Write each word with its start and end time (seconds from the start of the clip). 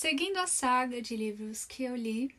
Seguindo 0.00 0.36
a 0.36 0.46
saga 0.46 1.02
de 1.02 1.16
livros 1.16 1.64
que 1.64 1.82
eu 1.82 1.96
li 1.96 2.32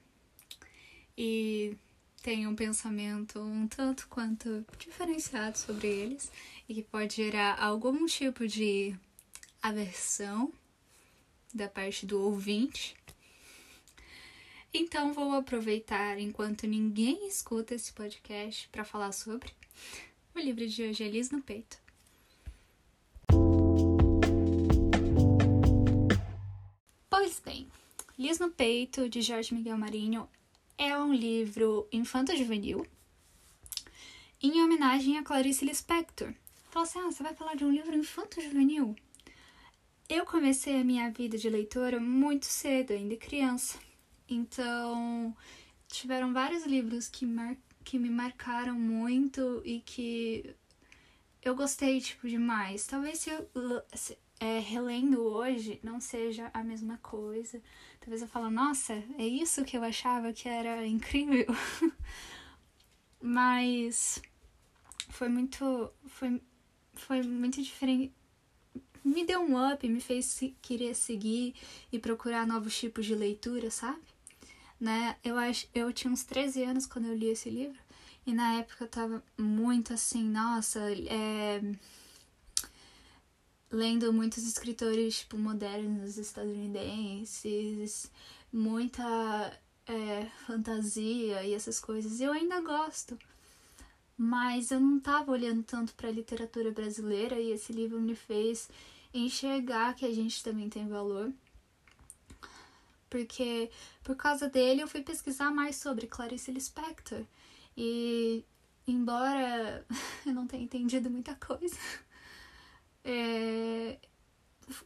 e 1.17 1.75
tenho 2.23 2.49
um 2.49 2.55
pensamento 2.55 3.37
um 3.37 3.67
tanto 3.67 4.07
quanto 4.07 4.65
diferenciado 4.77 5.57
sobre 5.57 5.87
eles 5.89 6.31
e 6.69 6.75
que 6.75 6.83
pode 6.83 7.17
gerar 7.17 7.61
algum 7.61 8.05
tipo 8.05 8.47
de 8.47 8.95
aversão 9.61 10.53
da 11.53 11.67
parte 11.67 12.05
do 12.05 12.21
ouvinte. 12.21 12.95
Então 14.73 15.11
vou 15.11 15.33
aproveitar 15.33 16.17
enquanto 16.17 16.65
ninguém 16.65 17.27
escuta 17.27 17.75
esse 17.75 17.91
podcast 17.91 18.69
para 18.69 18.85
falar 18.85 19.11
sobre 19.11 19.51
o 20.33 20.39
livro 20.39 20.65
de 20.65 20.83
hoje 20.83 21.03
é 21.03 21.09
Liz 21.09 21.29
no 21.29 21.41
Peito. 21.41 21.88
Pois 27.29 27.39
bem, 27.41 27.67
Liz 28.17 28.39
no 28.39 28.49
Peito, 28.49 29.07
de 29.07 29.21
Jorge 29.21 29.53
Miguel 29.53 29.77
Marinho, 29.77 30.27
é 30.75 30.97
um 30.97 31.13
livro 31.13 31.87
infanto-juvenil 31.91 32.83
em 34.41 34.63
homenagem 34.63 35.15
a 35.15 35.23
Clarice 35.23 35.63
Lispector. 35.63 36.33
Falou 36.71 36.87
assim, 36.87 36.97
ah, 36.97 37.11
você 37.11 37.21
vai 37.21 37.35
falar 37.35 37.53
de 37.53 37.63
um 37.63 37.71
livro 37.71 37.95
infanto-juvenil? 37.95 38.95
Eu 40.09 40.25
comecei 40.25 40.81
a 40.81 40.83
minha 40.83 41.11
vida 41.11 41.37
de 41.37 41.47
leitora 41.47 41.99
muito 41.99 42.47
cedo, 42.47 42.93
ainda 42.93 43.15
criança. 43.15 43.77
Então, 44.27 45.37
tiveram 45.87 46.33
vários 46.33 46.65
livros 46.65 47.07
que, 47.07 47.27
mar... 47.27 47.55
que 47.83 47.99
me 47.99 48.09
marcaram 48.09 48.73
muito 48.73 49.61
e 49.63 49.81
que 49.81 50.55
eu 51.41 51.55
gostei, 51.55 51.99
tipo, 52.01 52.27
demais. 52.27 52.85
Talvez 52.85 53.19
se 53.19 53.29
eu 53.29 53.49
é, 54.39 54.59
relendo 54.59 55.21
hoje 55.21 55.79
não 55.83 55.99
seja 55.99 56.49
a 56.53 56.63
mesma 56.63 56.97
coisa. 56.99 57.61
Talvez 57.99 58.21
eu 58.21 58.27
fale, 58.27 58.49
nossa, 58.49 58.93
é 59.17 59.27
isso 59.27 59.65
que 59.65 59.77
eu 59.77 59.83
achava 59.83 60.31
que 60.31 60.47
era 60.47 60.85
incrível. 60.87 61.47
Mas 63.21 64.21
foi 65.09 65.27
muito. 65.27 65.91
Foi, 66.07 66.41
foi 66.93 67.21
muito 67.23 67.61
diferente. 67.61 68.13
Me 69.03 69.25
deu 69.25 69.41
um 69.41 69.71
up, 69.71 69.87
me 69.87 69.99
fez 70.01 70.39
querer 70.61 70.93
seguir 70.93 71.55
e 71.91 71.99
procurar 71.99 72.45
novos 72.45 72.77
tipos 72.77 73.05
de 73.05 73.15
leitura, 73.15 73.71
sabe? 73.71 74.01
Né? 74.79 75.17
Eu, 75.23 75.37
acho, 75.37 75.67
eu 75.73 75.91
tinha 75.91 76.11
uns 76.11 76.23
13 76.23 76.63
anos 76.63 76.85
quando 76.85 77.05
eu 77.05 77.15
li 77.15 77.27
esse 77.27 77.49
livro. 77.49 77.77
E 78.29 78.33
na 78.33 78.59
época 78.59 78.83
eu 78.83 78.87
tava 78.87 79.23
muito 79.35 79.91
assim, 79.91 80.23
nossa, 80.23 80.79
é 81.07 81.59
lendo 83.71 84.13
muitos 84.13 84.43
escritores 84.45 85.21
tipo, 85.21 85.35
modernos 85.35 86.15
estadunidenses, 86.15 88.11
muita 88.53 89.59
é, 89.87 90.27
fantasia 90.45 91.43
e 91.43 91.55
essas 91.55 91.79
coisas. 91.79 92.21
Eu 92.21 92.31
ainda 92.31 92.61
gosto, 92.61 93.17
mas 94.15 94.69
eu 94.69 94.79
não 94.79 94.99
estava 94.99 95.31
olhando 95.31 95.63
tanto 95.63 95.95
para 95.95 96.11
literatura 96.11 96.71
brasileira 96.71 97.39
e 97.39 97.51
esse 97.51 97.73
livro 97.73 97.99
me 97.99 98.13
fez 98.13 98.69
enxergar 99.11 99.95
que 99.95 100.05
a 100.05 100.13
gente 100.13 100.43
também 100.43 100.69
tem 100.69 100.87
valor. 100.87 101.33
Porque 103.09 103.71
por 104.03 104.15
causa 104.15 104.47
dele 104.47 104.83
eu 104.83 104.87
fui 104.87 105.01
pesquisar 105.01 105.49
mais 105.49 105.77
sobre 105.77 106.05
Clarice 106.05 106.51
Lispector. 106.51 107.25
E 107.81 108.43
embora 108.85 109.85
eu 110.27 110.33
não 110.33 110.45
tenha 110.45 110.61
entendido 110.61 111.09
muita 111.09 111.33
coisa, 111.35 111.77
é, 113.05 113.97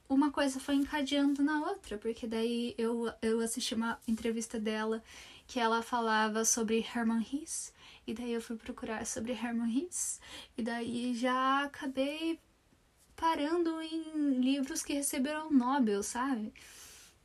uma 0.07 0.31
coisa 0.31 0.59
foi 0.59 0.75
encadeando 0.75 1.41
na 1.41 1.59
outra, 1.61 1.97
porque 1.97 2.27
daí 2.27 2.75
eu, 2.77 3.11
eu 3.19 3.39
assisti 3.39 3.73
uma 3.73 3.99
entrevista 4.07 4.59
dela 4.59 5.03
que 5.47 5.59
ela 5.59 5.81
falava 5.81 6.45
sobre 6.45 6.85
Herman 6.95 7.25
Hesse, 7.33 7.73
e 8.05 8.13
daí 8.13 8.31
eu 8.31 8.41
fui 8.41 8.57
procurar 8.57 9.03
sobre 9.07 9.31
Herman 9.31 9.75
Hesse, 9.75 10.19
e 10.55 10.61
daí 10.61 11.15
já 11.15 11.63
acabei 11.63 12.39
parando 13.15 13.81
em 13.81 14.39
livros 14.39 14.83
que 14.83 14.93
receberam 14.93 15.51
Nobel, 15.51 16.03
sabe? 16.03 16.53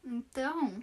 Então, 0.03 0.83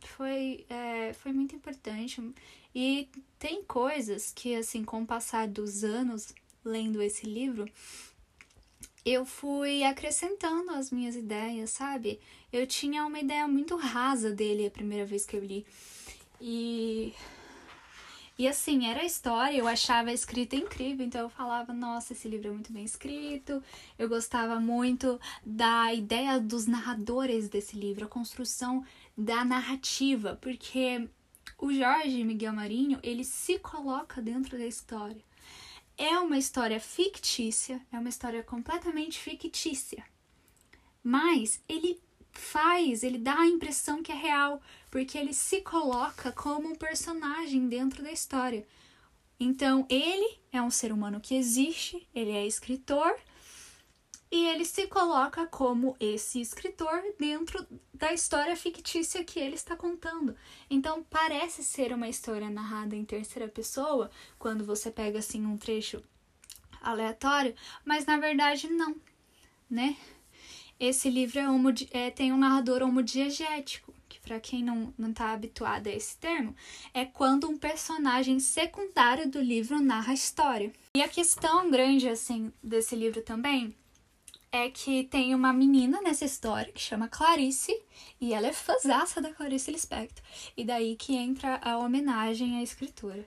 foi, 0.00 0.64
é, 0.70 1.12
foi 1.12 1.32
muito 1.32 1.54
importante. 1.54 2.32
E 2.74 3.10
tem 3.40 3.64
coisas 3.64 4.32
que, 4.32 4.54
assim, 4.54 4.84
com 4.84 5.02
o 5.02 5.06
passar 5.06 5.48
dos 5.48 5.82
anos 5.82 6.34
lendo 6.62 7.00
esse 7.00 7.26
livro, 7.26 7.64
eu 9.04 9.24
fui 9.24 9.82
acrescentando 9.82 10.70
as 10.72 10.90
minhas 10.90 11.16
ideias, 11.16 11.70
sabe? 11.70 12.20
Eu 12.52 12.66
tinha 12.66 13.04
uma 13.06 13.18
ideia 13.18 13.48
muito 13.48 13.76
rasa 13.76 14.30
dele 14.30 14.66
a 14.66 14.70
primeira 14.70 15.06
vez 15.06 15.24
que 15.24 15.36
eu 15.36 15.42
li. 15.42 15.64
E 16.38 17.14
e 18.38 18.48
assim, 18.48 18.86
era 18.86 19.00
a 19.00 19.04
história, 19.04 19.58
eu 19.58 19.68
achava 19.68 20.08
a 20.10 20.14
escrita 20.14 20.56
incrível, 20.56 21.04
então 21.04 21.20
eu 21.22 21.28
falava, 21.28 21.74
nossa, 21.74 22.14
esse 22.14 22.26
livro 22.26 22.48
é 22.48 22.50
muito 22.50 22.72
bem 22.72 22.84
escrito. 22.84 23.62
Eu 23.98 24.08
gostava 24.08 24.58
muito 24.58 25.20
da 25.44 25.92
ideia 25.92 26.40
dos 26.40 26.66
narradores 26.66 27.48
desse 27.48 27.76
livro, 27.76 28.04
a 28.04 28.08
construção 28.08 28.84
da 29.16 29.44
narrativa, 29.44 30.38
porque 30.40 31.06
o 31.60 31.72
Jorge 31.72 32.24
Miguel 32.24 32.52
Marinho, 32.52 32.98
ele 33.02 33.24
se 33.24 33.58
coloca 33.58 34.20
dentro 34.20 34.58
da 34.58 34.66
história 34.66 35.22
é 36.00 36.18
uma 36.18 36.38
história 36.38 36.80
fictícia, 36.80 37.78
é 37.92 37.98
uma 37.98 38.08
história 38.08 38.42
completamente 38.42 39.18
fictícia. 39.18 40.02
Mas 41.02 41.62
ele 41.68 42.00
faz, 42.32 43.02
ele 43.02 43.18
dá 43.18 43.38
a 43.38 43.46
impressão 43.46 44.02
que 44.02 44.10
é 44.10 44.14
real, 44.14 44.62
porque 44.90 45.18
ele 45.18 45.34
se 45.34 45.60
coloca 45.60 46.32
como 46.32 46.68
um 46.68 46.74
personagem 46.74 47.68
dentro 47.68 48.02
da 48.02 48.10
história. 48.10 48.66
Então, 49.38 49.86
ele 49.90 50.38
é 50.50 50.62
um 50.62 50.70
ser 50.70 50.90
humano 50.90 51.20
que 51.20 51.34
existe, 51.34 52.08
ele 52.14 52.30
é 52.30 52.46
escritor, 52.46 53.14
e 54.30 54.46
ele 54.46 54.64
se 54.64 54.86
coloca 54.86 55.46
como 55.46 55.96
esse 55.98 56.40
escritor 56.40 57.02
dentro 57.18 57.66
da 57.92 58.12
história 58.12 58.54
fictícia 58.54 59.24
que 59.24 59.40
ele 59.40 59.56
está 59.56 59.76
contando. 59.76 60.36
Então 60.70 61.02
parece 61.02 61.64
ser 61.64 61.92
uma 61.92 62.08
história 62.08 62.48
narrada 62.48 62.94
em 62.94 63.04
terceira 63.04 63.48
pessoa 63.48 64.10
quando 64.38 64.64
você 64.64 64.90
pega 64.90 65.18
assim 65.18 65.44
um 65.44 65.56
trecho 65.56 66.02
aleatório, 66.80 67.54
mas 67.84 68.06
na 68.06 68.18
verdade 68.18 68.68
não, 68.68 68.94
né? 69.68 69.96
Esse 70.78 71.10
livro 71.10 71.38
é 71.38 72.06
é, 72.06 72.10
tem 72.10 72.32
um 72.32 72.38
narrador 72.38 72.82
homodiegético, 72.82 73.92
que 74.08 74.18
para 74.18 74.40
quem 74.40 74.64
não, 74.64 74.94
não 74.96 75.12
tá 75.12 75.32
habituado 75.32 75.88
a 75.88 75.92
esse 75.92 76.16
termo, 76.16 76.56
é 76.94 77.04
quando 77.04 77.46
um 77.50 77.58
personagem 77.58 78.40
secundário 78.40 79.28
do 79.28 79.42
livro 79.42 79.78
narra 79.78 80.12
a 80.12 80.14
história. 80.14 80.72
E 80.96 81.02
a 81.02 81.08
questão 81.08 81.70
grande, 81.70 82.08
assim, 82.08 82.50
desse 82.62 82.96
livro 82.96 83.20
também 83.20 83.76
é 84.52 84.68
que 84.68 85.04
tem 85.04 85.34
uma 85.34 85.52
menina 85.52 86.00
nessa 86.02 86.24
história 86.24 86.72
que 86.72 86.80
chama 86.80 87.08
Clarice 87.08 87.72
e 88.20 88.34
ela 88.34 88.48
é 88.48 88.52
fãzaça 88.52 89.20
da 89.20 89.32
Clarice 89.32 89.70
Lispector. 89.70 90.22
E 90.56 90.64
daí 90.64 90.96
que 90.96 91.16
entra 91.16 91.60
a 91.62 91.78
homenagem 91.78 92.58
à 92.58 92.62
escritora. 92.62 93.26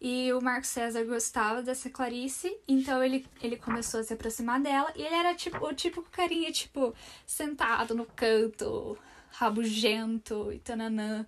E 0.00 0.32
o 0.32 0.40
Marco 0.40 0.66
César 0.66 1.04
gostava 1.04 1.62
dessa 1.62 1.88
Clarice, 1.88 2.56
então 2.66 3.04
ele, 3.04 3.24
ele 3.40 3.56
começou 3.56 4.00
a 4.00 4.02
se 4.02 4.12
aproximar 4.12 4.60
dela. 4.60 4.92
E 4.96 5.02
ele 5.02 5.14
era 5.14 5.34
tipo 5.34 5.64
o 5.64 5.72
típico 5.74 6.08
carinha, 6.10 6.50
tipo, 6.50 6.92
sentado 7.24 7.94
no 7.94 8.04
canto, 8.06 8.98
rabugento 9.30 10.52
e 10.52 10.58
tananã. 10.58 11.24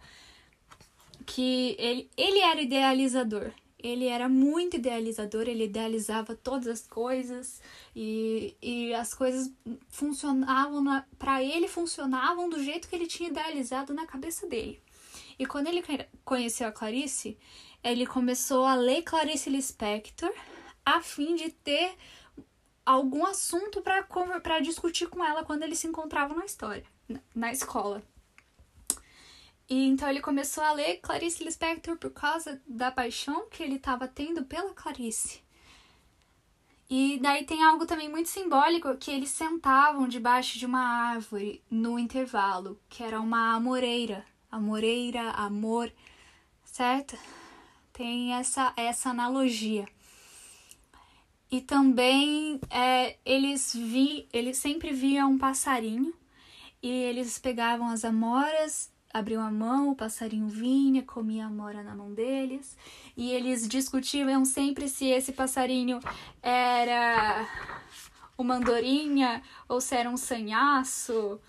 Que 1.24 1.76
ele, 1.78 2.10
ele 2.16 2.40
era 2.40 2.60
idealizador 2.60 3.52
ele 3.84 4.06
era 4.06 4.30
muito 4.30 4.76
idealizador, 4.76 5.42
ele 5.46 5.64
idealizava 5.64 6.34
todas 6.34 6.66
as 6.66 6.86
coisas 6.86 7.60
e, 7.94 8.56
e 8.62 8.94
as 8.94 9.12
coisas 9.12 9.52
funcionavam 9.90 11.04
para 11.18 11.42
ele 11.42 11.68
funcionavam 11.68 12.48
do 12.48 12.64
jeito 12.64 12.88
que 12.88 12.96
ele 12.96 13.06
tinha 13.06 13.28
idealizado 13.28 13.92
na 13.92 14.06
cabeça 14.06 14.46
dele. 14.46 14.80
E 15.38 15.44
quando 15.44 15.66
ele 15.66 15.84
conheceu 16.24 16.66
a 16.66 16.72
Clarice, 16.72 17.36
ele 17.82 18.06
começou 18.06 18.64
a 18.64 18.74
ler 18.74 19.02
Clarice 19.02 19.50
Lispector 19.50 20.32
a 20.86 21.02
fim 21.02 21.36
de 21.36 21.50
ter 21.50 21.94
algum 22.86 23.26
assunto 23.26 23.82
para 23.82 24.60
discutir 24.60 25.08
com 25.08 25.22
ela 25.22 25.44
quando 25.44 25.62
eles 25.62 25.78
se 25.78 25.86
encontravam 25.86 26.38
na 26.38 26.46
história, 26.46 26.84
na 27.34 27.52
escola. 27.52 28.02
E 29.68 29.86
então 29.86 30.08
ele 30.08 30.20
começou 30.20 30.62
a 30.62 30.72
ler 30.72 30.98
Clarice 31.00 31.42
Lispector 31.42 31.96
por 31.96 32.10
causa 32.10 32.60
da 32.66 32.90
paixão 32.90 33.48
que 33.48 33.62
ele 33.62 33.76
estava 33.76 34.06
tendo 34.06 34.44
pela 34.44 34.74
Clarice. 34.74 35.42
E 36.88 37.18
daí 37.20 37.44
tem 37.44 37.64
algo 37.64 37.86
também 37.86 38.10
muito 38.10 38.28
simbólico 38.28 38.96
que 38.96 39.10
eles 39.10 39.30
sentavam 39.30 40.06
debaixo 40.06 40.58
de 40.58 40.66
uma 40.66 40.80
árvore 41.12 41.62
no 41.70 41.98
intervalo, 41.98 42.78
que 42.88 43.02
era 43.02 43.20
uma 43.20 43.54
amoreira. 43.54 44.24
Amoreira, 44.50 45.30
amor, 45.30 45.90
certo? 46.64 47.16
Tem 47.92 48.34
essa, 48.34 48.72
essa 48.76 49.10
analogia. 49.10 49.88
E 51.50 51.60
também 51.60 52.60
é, 52.68 53.16
eles 53.24 53.74
vi, 53.74 54.28
eles 54.32 54.58
sempre 54.58 54.92
viam 54.92 55.32
um 55.32 55.38
passarinho 55.38 56.12
e 56.82 56.88
eles 56.88 57.38
pegavam 57.38 57.88
as 57.88 58.04
amoras, 58.04 58.92
abriam 59.14 59.42
a 59.42 59.50
mão, 59.50 59.90
o 59.90 59.94
passarinho 59.94 60.48
vinha, 60.48 61.04
comia 61.04 61.44
a 61.44 61.46
amora 61.46 61.84
na 61.84 61.94
mão 61.94 62.12
deles, 62.12 62.76
e 63.16 63.30
eles 63.30 63.68
discutiam 63.68 64.44
sempre 64.44 64.88
se 64.88 65.06
esse 65.06 65.32
passarinho 65.32 66.00
era 66.42 67.48
uma 68.36 68.56
andorinha 68.56 69.40
ou 69.68 69.80
se 69.80 69.94
era 69.94 70.10
um 70.10 70.16
sanhaço. 70.16 71.40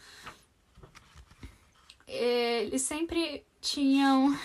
Eles 2.08 2.84
sempre 2.84 3.44
tinham 3.60 4.38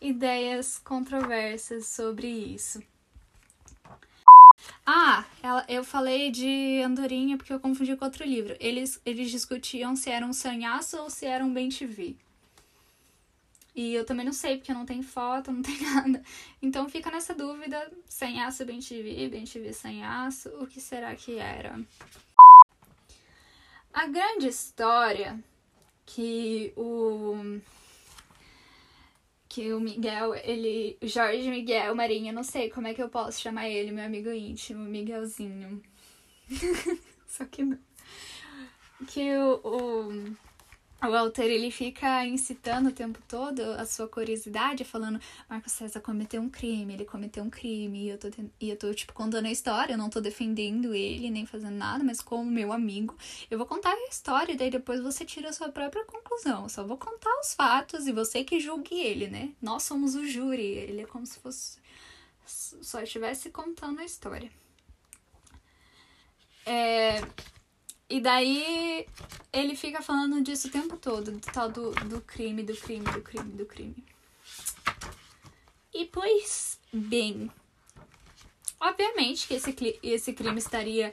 ideias 0.00 0.78
controversas 0.78 1.86
sobre 1.86 2.28
isso. 2.28 2.82
Ah, 4.86 5.26
ela, 5.42 5.66
eu 5.68 5.84
falei 5.84 6.30
de 6.30 6.82
Andorinha 6.82 7.36
porque 7.36 7.52
eu 7.52 7.60
confundi 7.60 7.94
com 7.94 8.06
outro 8.06 8.24
livro. 8.24 8.56
Eles, 8.58 9.00
eles 9.04 9.30
discutiam 9.30 9.94
se 9.94 10.08
era 10.08 10.24
um 10.24 10.32
sanhaço 10.32 10.96
ou 10.96 11.10
se 11.10 11.26
era 11.26 11.44
um 11.44 11.52
bem-te-vi. 11.52 12.16
E 13.78 13.94
eu 13.94 14.04
também 14.04 14.26
não 14.26 14.32
sei, 14.32 14.56
porque 14.56 14.74
não 14.74 14.84
tem 14.84 15.02
foto, 15.02 15.52
não 15.52 15.62
tem 15.62 15.80
nada. 15.80 16.20
Então 16.60 16.88
fica 16.88 17.12
nessa 17.12 17.32
dúvida, 17.32 17.88
sanhaço, 18.06 18.64
bem-te-vi, 18.64 19.28
bem-te-vi, 19.28 19.72
sanhaço, 19.72 20.48
o 20.60 20.66
que 20.66 20.80
será 20.80 21.14
que 21.14 21.38
era? 21.38 21.80
A 23.92 24.08
grande 24.08 24.48
história 24.48 25.38
que 26.04 26.72
o 26.76 27.60
que 29.48 29.72
o 29.72 29.78
Miguel, 29.78 30.34
ele. 30.34 30.98
Jorge 31.00 31.48
Miguel 31.48 31.94
Marinho, 31.94 32.34
não 32.34 32.42
sei 32.42 32.70
como 32.70 32.88
é 32.88 32.94
que 32.94 33.02
eu 33.02 33.08
posso 33.08 33.40
chamar 33.40 33.68
ele, 33.68 33.92
meu 33.92 34.04
amigo 34.04 34.32
íntimo, 34.32 34.82
Miguelzinho. 34.82 35.80
Só 37.28 37.44
que 37.44 37.62
não. 37.62 37.78
Que 39.06 39.36
o, 39.36 39.60
o 39.62 40.36
o 41.00 41.14
autor 41.14 41.44
ele 41.44 41.70
fica 41.70 42.26
incitando 42.26 42.88
o 42.88 42.92
tempo 42.92 43.20
todo 43.28 43.62
a 43.62 43.86
sua 43.86 44.08
curiosidade, 44.08 44.84
falando: 44.84 45.20
Marco 45.48 45.70
César 45.70 46.00
cometeu 46.00 46.42
um 46.42 46.50
crime, 46.50 46.92
ele 46.92 47.04
cometeu 47.04 47.44
um 47.44 47.50
crime, 47.50 48.06
e 48.06 48.08
eu 48.08 48.18
tô, 48.18 48.28
e 48.60 48.70
eu 48.70 48.76
tô 48.76 48.92
tipo, 48.92 49.12
contando 49.12 49.46
a 49.46 49.50
história, 49.50 49.92
eu 49.92 49.98
não 49.98 50.10
tô 50.10 50.20
defendendo 50.20 50.92
ele 50.92 51.30
nem 51.30 51.46
fazendo 51.46 51.76
nada, 51.76 52.02
mas 52.02 52.20
como 52.20 52.50
meu 52.50 52.72
amigo, 52.72 53.16
eu 53.48 53.56
vou 53.56 53.66
contar 53.66 53.92
a 53.92 54.08
história, 54.08 54.56
daí 54.56 54.70
depois 54.70 55.00
você 55.00 55.24
tira 55.24 55.50
a 55.50 55.52
sua 55.52 55.68
própria 55.68 56.04
conclusão. 56.04 56.64
Eu 56.64 56.68
só 56.68 56.84
vou 56.84 56.96
contar 56.96 57.30
os 57.40 57.54
fatos 57.54 58.08
e 58.08 58.12
você 58.12 58.42
que 58.42 58.58
julgue 58.58 58.98
ele, 58.98 59.28
né? 59.28 59.52
Nós 59.62 59.84
somos 59.84 60.16
o 60.16 60.26
júri, 60.26 60.62
ele 60.62 61.02
é 61.02 61.06
como 61.06 61.24
se 61.26 61.38
fosse. 61.38 61.78
só 62.44 63.00
estivesse 63.02 63.50
contando 63.50 64.00
a 64.00 64.04
história. 64.04 64.50
É 66.66 67.22
e 68.08 68.20
daí 68.20 69.06
ele 69.52 69.76
fica 69.76 70.00
falando 70.00 70.42
disso 70.42 70.68
o 70.68 70.70
tempo 70.70 70.96
todo, 70.96 71.32
do 71.32 71.40
tal 71.40 71.70
do, 71.70 71.90
do 71.90 72.20
crime, 72.22 72.62
do 72.62 72.74
crime, 72.76 73.04
do 73.04 73.20
crime, 73.20 73.52
do 73.52 73.66
crime. 73.66 74.04
E 75.92 76.04
pois 76.06 76.78
bem, 76.92 77.50
obviamente 78.80 79.46
que 79.46 79.54
esse, 79.54 79.98
esse 80.02 80.32
crime 80.32 80.58
estaria 80.58 81.12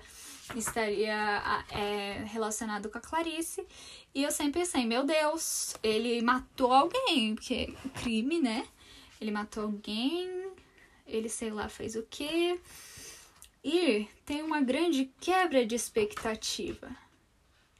estaria 0.55 1.63
é, 1.71 2.23
relacionado 2.27 2.89
com 2.89 2.97
a 2.97 3.01
Clarice. 3.01 3.65
E 4.13 4.23
eu 4.23 4.31
sempre 4.31 4.61
pensei, 4.61 4.85
meu 4.85 5.03
Deus, 5.03 5.75
ele 5.81 6.21
matou 6.21 6.71
alguém, 6.71 7.33
porque 7.35 7.73
crime, 7.95 8.39
né? 8.39 8.67
Ele 9.19 9.31
matou 9.31 9.63
alguém, 9.63 10.51
ele 11.07 11.29
sei 11.29 11.49
lá 11.49 11.67
fez 11.67 11.95
o 11.95 12.03
quê. 12.03 12.59
E 13.67 14.07
tem 14.23 14.43
uma 14.43 14.61
grande 14.61 15.11
quebra 15.19 15.65
de 15.65 15.73
expectativa 15.73 16.95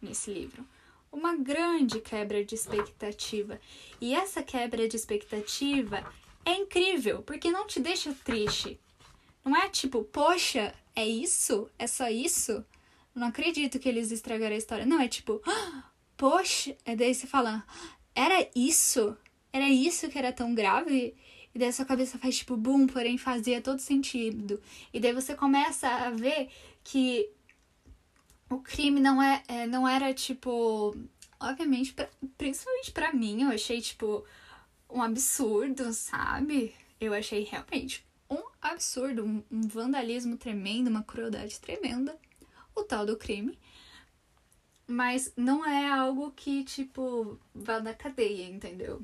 nesse 0.02 0.32
livro. 0.32 0.66
Uma 1.12 1.36
grande 1.36 2.02
quebra 2.02 2.44
de 2.44 2.56
expectativa. 2.56 3.62
E 4.02 4.16
essa 4.16 4.42
quebra 4.42 4.88
de 4.88 4.96
expectativa 4.96 6.04
é 6.44 6.56
incrível, 6.56 7.22
porque 7.22 7.52
não 7.52 7.68
te 7.68 7.80
deixa 7.80 8.12
triste. 8.26 8.80
Não 9.44 9.56
é 9.56 9.70
tipo, 9.70 10.04
poxa, 10.06 10.74
é 10.96 11.06
isso? 11.06 11.70
É 11.78 11.86
só 11.86 12.10
isso? 12.10 12.66
Não 13.14 13.28
acredito 13.28 13.78
que 13.78 13.88
eles 13.88 14.10
estragaram 14.10 14.56
a 14.56 14.58
história. 14.58 14.88
Não, 14.88 15.00
é 15.00 15.08
tipo, 15.08 15.40
ah, 15.46 15.84
poxa, 16.18 16.76
é 16.84 16.96
daí 16.96 17.14
você 17.14 17.28
fala, 17.28 17.64
era 18.16 18.50
isso? 18.56 19.16
Era 19.54 19.70
isso 19.70 20.10
que 20.10 20.18
era 20.18 20.34
tão 20.34 20.56
grave? 20.56 21.16
E 21.56 21.60
daí 21.60 21.72
sua 21.72 21.86
cabeça 21.86 22.20
faz 22.20 22.38
tipo 22.38 22.58
boom, 22.58 22.86
porém 22.86 23.18
fazia 23.18 23.62
todo 23.62 23.80
sentido. 23.80 24.62
E 24.94 25.00
daí 25.00 25.14
você 25.14 25.34
começa 25.34 25.88
a 25.88 26.10
ver 26.10 26.50
que 26.84 27.30
o 28.50 28.60
crime 28.60 29.00
não 29.00 29.24
é, 29.24 29.42
é 29.48 29.66
não 29.66 29.88
era 29.88 30.14
tipo, 30.14 30.94
obviamente, 31.40 31.94
pra, 31.94 32.10
principalmente 32.38 32.92
para 32.92 33.14
mim, 33.14 33.44
eu 33.44 33.50
achei 33.52 33.80
tipo 33.80 34.26
um 34.90 35.02
absurdo, 35.02 35.94
sabe? 35.94 36.76
Eu 37.00 37.14
achei 37.14 37.44
realmente 37.44 38.06
um 38.30 38.44
absurdo, 38.62 39.24
um, 39.24 39.42
um 39.50 39.62
vandalismo 39.62 40.36
tremendo, 40.36 40.90
uma 40.90 41.04
crueldade 41.04 41.58
tremenda, 41.62 42.18
o 42.76 42.84
tal 42.84 43.06
do 43.06 43.16
crime. 43.16 43.58
Mas 44.86 45.32
não 45.38 45.66
é 45.66 45.90
algo 45.90 46.32
que, 46.32 46.66
tipo, 46.66 47.40
vá 47.54 47.80
na 47.80 47.94
cadeia, 47.94 48.46
entendeu? 48.46 49.02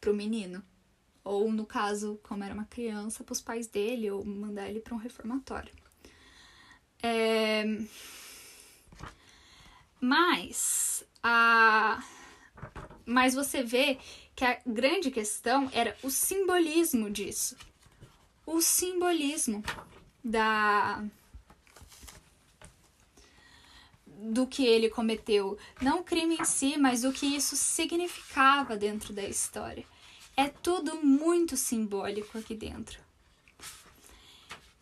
Pro 0.00 0.12
menino. 0.12 0.62
Ou, 1.24 1.52
no 1.52 1.64
caso, 1.64 2.18
como 2.22 2.42
era 2.42 2.54
uma 2.54 2.64
criança, 2.64 3.22
para 3.22 3.32
os 3.32 3.40
pais 3.40 3.66
dele, 3.66 4.10
ou 4.10 4.24
mandar 4.24 4.68
ele 4.68 4.80
para 4.80 4.94
um 4.94 4.98
reformatório. 4.98 5.72
É... 7.02 7.64
Mas, 10.00 11.04
a... 11.22 12.02
Mas 13.04 13.34
você 13.34 13.62
vê 13.62 13.98
que 14.34 14.44
a 14.44 14.60
grande 14.66 15.10
questão 15.10 15.70
era 15.72 15.96
o 16.02 16.10
simbolismo 16.10 17.10
disso. 17.10 17.56
O 18.44 18.60
simbolismo 18.60 19.62
da 20.24 21.04
do 24.24 24.46
que 24.46 24.64
ele 24.64 24.88
cometeu, 24.88 25.58
não 25.80 25.98
o 25.98 26.04
crime 26.04 26.36
em 26.40 26.44
si, 26.44 26.76
mas 26.78 27.02
o 27.02 27.12
que 27.12 27.26
isso 27.26 27.56
significava 27.56 28.76
dentro 28.76 29.12
da 29.12 29.24
história. 29.24 29.84
É 30.36 30.48
tudo 30.48 30.96
muito 31.04 31.56
simbólico 31.56 32.38
aqui 32.38 32.54
dentro. 32.54 32.98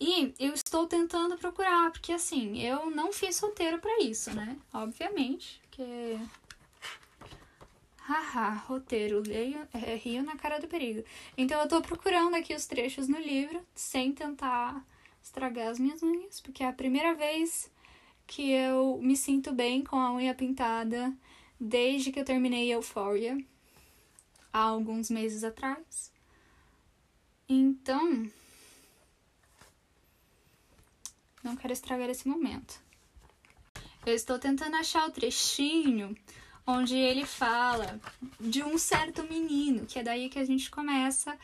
E 0.01 0.35
eu 0.39 0.55
estou 0.55 0.87
tentando 0.87 1.37
procurar, 1.37 1.91
porque 1.91 2.13
assim, 2.13 2.59
eu 2.59 2.91
não 2.91 3.13
fiz 3.13 3.39
roteiro 3.39 3.79
para 3.79 4.03
isso, 4.03 4.35
né? 4.35 4.57
Obviamente, 4.73 5.61
porque. 5.61 6.19
Haha, 7.99 8.55
roteiro, 8.67 9.23
leio, 9.25 9.69
é, 9.75 9.95
rio 9.95 10.23
na 10.23 10.37
cara 10.37 10.59
do 10.59 10.67
perigo. 10.67 11.05
Então 11.37 11.61
eu 11.61 11.69
tô 11.69 11.83
procurando 11.83 12.35
aqui 12.35 12.55
os 12.55 12.67
trechos 12.67 13.09
no 13.09 13.19
livro, 13.19 13.61
sem 13.75 14.11
tentar 14.13 14.85
estragar 15.23 15.69
as 15.69 15.79
minhas 15.79 16.03
unhas, 16.03 16.41
porque 16.41 16.65
é 16.65 16.69
a 16.69 16.73
primeira 16.73 17.15
vez 17.15 17.71
que 18.27 18.51
eu 18.51 18.99
me 19.03 19.17
sinto 19.17 19.53
bem 19.53 19.85
com 19.85 19.97
a 19.97 20.13
unha 20.13 20.35
pintada 20.35 21.13
desde 21.59 22.11
que 22.11 22.19
eu 22.19 22.25
terminei 22.25 22.73
Euphoria 22.73 23.37
há 24.53 24.61
alguns 24.61 25.11
meses 25.11 25.45
atrás. 25.45 26.13
Então, 27.49 28.31
não 31.43 31.57
quero 31.57 31.73
estragar 31.73 32.09
esse 32.09 32.29
momento. 32.29 32.81
Eu 34.07 34.15
estou 34.15 34.39
tentando 34.39 34.77
achar 34.77 35.09
o 35.09 35.13
trechinho 35.13 36.17
onde 36.67 36.97
ele 36.97 37.27
fala 37.27 38.01
de 38.39 38.63
um 38.63 38.79
certo 38.79 39.23
menino, 39.25 39.87
que 39.87 39.99
é 39.99 40.03
daí 40.03 40.29
que 40.29 40.39
a 40.39 40.45
gente 40.45 40.71
começa 40.71 41.37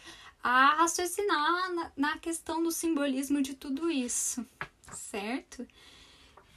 a 0.42 0.76
raciocinar 0.76 1.72
na, 1.74 1.92
na 1.96 2.18
questão 2.18 2.62
do 2.62 2.70
simbolismo 2.70 3.42
de 3.42 3.54
tudo 3.54 3.90
isso, 3.90 4.46
certo? 4.92 5.66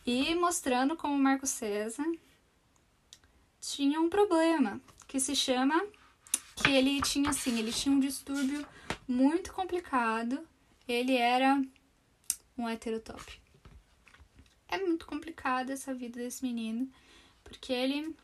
E 0.06 0.36
mostrando 0.36 0.96
como 0.96 1.18
Marco 1.18 1.48
César 1.48 2.06
tinha 3.60 4.00
um 4.00 4.10
problema 4.10 4.79
que 5.08 5.20
se 5.20 5.36
chama 5.36 5.84
que 6.61 6.71
ele 6.71 7.01
tinha 7.01 7.29
assim, 7.29 7.57
ele 7.57 7.71
tinha 7.71 7.93
um 7.93 7.99
distúrbio 7.99 8.65
muito 9.07 9.53
complicado. 9.53 10.39
Ele 10.87 11.15
era 11.15 11.61
um 12.57 12.67
heterotop. 12.67 13.41
É 14.67 14.77
muito 14.77 15.05
complicada 15.05 15.73
essa 15.73 15.93
vida 15.93 16.19
desse 16.19 16.43
menino, 16.43 16.89
porque 17.43 17.73
ele, 17.73 18.15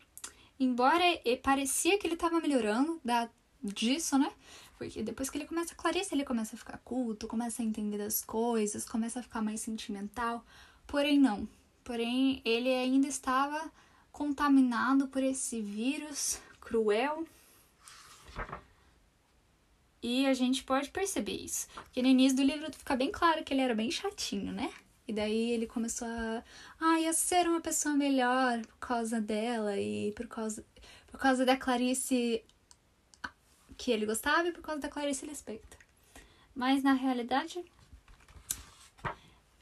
embora 0.59 1.03
parecia 1.41 1.97
que 1.97 2.05
ele 2.05 2.15
tava 2.15 2.39
melhorando 2.39 2.99
da, 3.03 3.29
disso, 3.63 4.17
né? 4.17 4.31
Porque 4.77 5.01
depois 5.01 5.29
que 5.29 5.37
ele 5.37 5.47
começa 5.47 5.73
a 5.73 5.75
Clarice, 5.75 6.13
ele 6.13 6.25
começa 6.25 6.55
a 6.55 6.59
ficar 6.59 6.77
culto, 6.79 7.27
começa 7.27 7.61
a 7.61 7.65
entender 7.65 7.97
das 7.97 8.23
coisas, 8.23 8.87
começa 8.87 9.19
a 9.19 9.23
ficar 9.23 9.41
mais 9.41 9.61
sentimental. 9.61 10.45
Porém, 10.85 11.17
não. 11.17 11.47
Porém, 11.83 12.41
ele 12.43 12.69
ainda 12.69 13.07
estava 13.07 13.71
contaminado 14.11 15.07
por 15.07 15.23
esse 15.23 15.61
vírus 15.61 16.39
cruel 16.59 17.25
e 20.01 20.27
a 20.27 20.33
gente 20.35 20.63
pode 20.63 20.89
perceber 20.91 21.35
isso. 21.35 21.67
Porque 21.73 22.01
no 22.01 22.07
início 22.07 22.37
do 22.37 22.43
livro 22.43 22.71
fica 22.71 22.95
bem 22.95 23.11
claro 23.11 23.43
que 23.43 23.53
ele 23.53 23.61
era 23.61 23.73
bem 23.73 23.89
chatinho, 23.89 24.51
né? 24.51 24.71
E 25.07 25.13
daí 25.13 25.51
ele 25.51 25.65
começou 25.65 26.07
a, 26.07 26.43
ah, 26.79 26.99
ia 26.99 27.11
ser 27.11 27.47
uma 27.47 27.59
pessoa 27.59 27.95
melhor 27.95 28.61
por 28.61 28.77
causa 28.77 29.19
dela 29.19 29.77
e 29.79 30.11
por 30.11 30.27
causa, 30.27 30.63
por 31.07 31.19
causa 31.19 31.43
da 31.43 31.57
Clarice 31.57 32.43
que 33.77 33.91
ele 33.91 34.05
gostava 34.05 34.47
e 34.47 34.51
por 34.51 34.61
causa 34.61 34.81
da 34.81 34.89
Clarice 34.89 35.25
Lispector. 35.25 35.79
Mas 36.53 36.83
na 36.83 36.93
realidade 36.93 37.63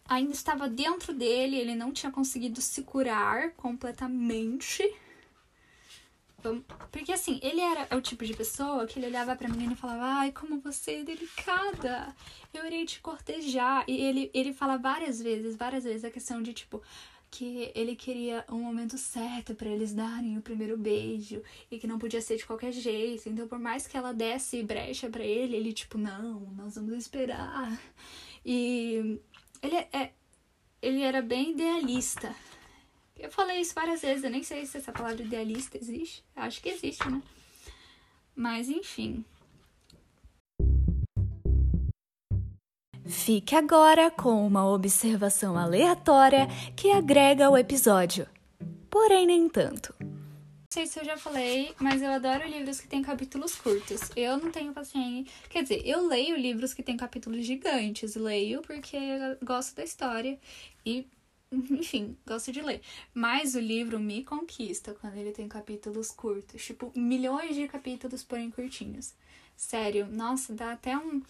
ainda 0.05 0.33
estava 0.33 0.67
dentro 0.67 1.13
dele, 1.13 1.55
ele 1.55 1.73
não 1.73 1.91
tinha 1.91 2.11
conseguido 2.11 2.61
se 2.61 2.83
curar 2.83 3.51
completamente. 3.51 4.83
Porque 6.91 7.11
assim, 7.11 7.39
ele 7.41 7.61
era 7.61 7.95
o 7.95 8.01
tipo 8.01 8.25
de 8.25 8.33
pessoa 8.33 8.85
que 8.85 8.99
ele 8.99 9.07
olhava 9.07 9.35
pra 9.35 9.47
menina 9.47 9.73
e 9.73 9.75
falava: 9.75 10.03
Ai, 10.19 10.31
como 10.31 10.59
você 10.59 10.95
é 10.95 11.03
delicada, 11.03 12.15
eu 12.53 12.65
irei 12.65 12.85
te 12.85 12.99
cortejar. 13.01 13.83
E 13.87 13.95
ele, 14.01 14.31
ele 14.33 14.53
fala 14.53 14.77
várias 14.77 15.21
vezes, 15.21 15.55
várias 15.55 15.83
vezes 15.83 16.03
a 16.03 16.11
questão 16.11 16.41
de 16.41 16.53
tipo, 16.53 16.81
que 17.31 17.71
ele 17.73 17.95
queria 17.95 18.45
um 18.49 18.59
momento 18.59 18.97
certo 18.97 19.55
para 19.55 19.69
eles 19.69 19.93
darem 19.93 20.37
o 20.37 20.41
primeiro 20.41 20.77
beijo 20.77 21.41
e 21.71 21.79
que 21.79 21.87
não 21.87 21.97
podia 21.97 22.21
ser 22.21 22.37
de 22.37 22.45
qualquer 22.45 22.71
jeito. 22.71 23.27
Então, 23.27 23.47
por 23.47 23.57
mais 23.57 23.87
que 23.87 23.97
ela 23.97 24.13
desse 24.13 24.61
brecha 24.63 25.09
para 25.09 25.23
ele, 25.23 25.55
ele 25.55 25.73
tipo, 25.73 25.97
não, 25.97 26.41
nós 26.55 26.75
vamos 26.75 26.93
esperar. 26.93 27.79
E 28.45 29.19
ele 29.61 29.75
é 29.91 30.11
ele 30.83 31.01
era 31.01 31.21
bem 31.21 31.51
idealista. 31.51 32.35
Eu 33.23 33.31
falei 33.31 33.61
isso 33.61 33.73
várias 33.73 34.01
vezes, 34.01 34.25
eu 34.25 34.29
nem 34.29 34.43
sei 34.43 34.65
se 34.65 34.77
essa 34.77 34.91
palavra 34.91 35.23
idealista 35.23 35.77
existe. 35.77 36.21
Acho 36.35 36.61
que 36.61 36.67
existe, 36.67 37.09
né? 37.09 37.21
Mas 38.35 38.67
enfim. 38.67 39.23
Fique 43.05 43.55
agora 43.55 44.11
com 44.11 44.45
uma 44.45 44.69
observação 44.69 45.57
aleatória 45.57 46.47
que 46.75 46.91
agrega 46.91 47.45
ao 47.45 47.57
episódio. 47.57 48.27
Porém, 48.89 49.25
nem 49.25 49.47
tanto. 49.47 49.95
Não 50.01 50.73
sei 50.73 50.85
se 50.85 50.99
eu 50.99 51.05
já 51.05 51.15
falei, 51.15 51.73
mas 51.79 52.01
eu 52.01 52.11
adoro 52.11 52.45
livros 52.45 52.81
que 52.81 52.89
têm 52.89 53.01
capítulos 53.01 53.55
curtos. 53.55 54.01
Eu 54.17 54.35
não 54.35 54.51
tenho 54.51 54.73
paciência. 54.73 55.33
Quer 55.49 55.63
dizer, 55.63 55.81
eu 55.85 56.05
leio 56.07 56.35
livros 56.35 56.73
que 56.73 56.83
têm 56.83 56.97
capítulos 56.97 57.45
gigantes. 57.45 58.15
Leio 58.15 58.61
porque 58.63 58.97
gosto 59.41 59.75
da 59.77 59.83
história 59.85 60.37
e 60.85 61.07
enfim, 61.53 62.17
gosto 62.25 62.51
de 62.51 62.61
ler. 62.61 62.81
Mas 63.13 63.55
o 63.55 63.59
livro 63.59 63.99
me 63.99 64.23
conquista 64.23 64.93
quando 64.93 65.15
ele 65.15 65.31
tem 65.31 65.47
capítulos 65.47 66.11
curtos. 66.11 66.63
Tipo, 66.63 66.91
milhões 66.95 67.55
de 67.55 67.67
capítulos, 67.67 68.23
porém 68.23 68.49
curtinhos. 68.49 69.13
Sério, 69.55 70.07
nossa, 70.07 70.53
dá 70.53 70.71
até 70.73 70.97
um. 70.97 71.21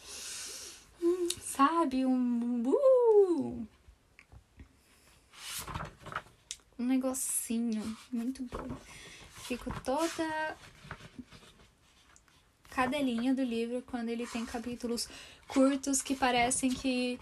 um 1.02 1.30
sabe? 1.42 2.06
Um. 2.06 2.64
Uh, 2.66 3.68
um 6.80 6.86
negocinho 6.86 7.98
muito 8.12 8.44
bom. 8.44 8.68
Fico 9.46 9.72
toda. 9.82 10.58
Cada 12.70 12.98
linha 12.98 13.36
do 13.36 13.44
livro, 13.44 13.84
quando 13.84 14.10
ele 14.10 14.26
tem 14.26 14.44
capítulos 14.48 15.08
curtos 15.48 16.02
que 16.02 16.16
parecem 16.16 16.70
que 16.72 17.20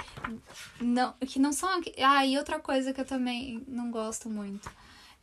não, 0.80 1.14
que 1.28 1.40
não 1.40 1.52
são. 1.52 1.82
Ah, 2.04 2.26
e 2.26 2.38
outra 2.38 2.60
coisa 2.60 2.94
que 2.94 3.02
eu 3.02 3.06
também 3.06 3.64
não 3.68 3.92
gosto 3.92 4.30
muito 4.30 4.70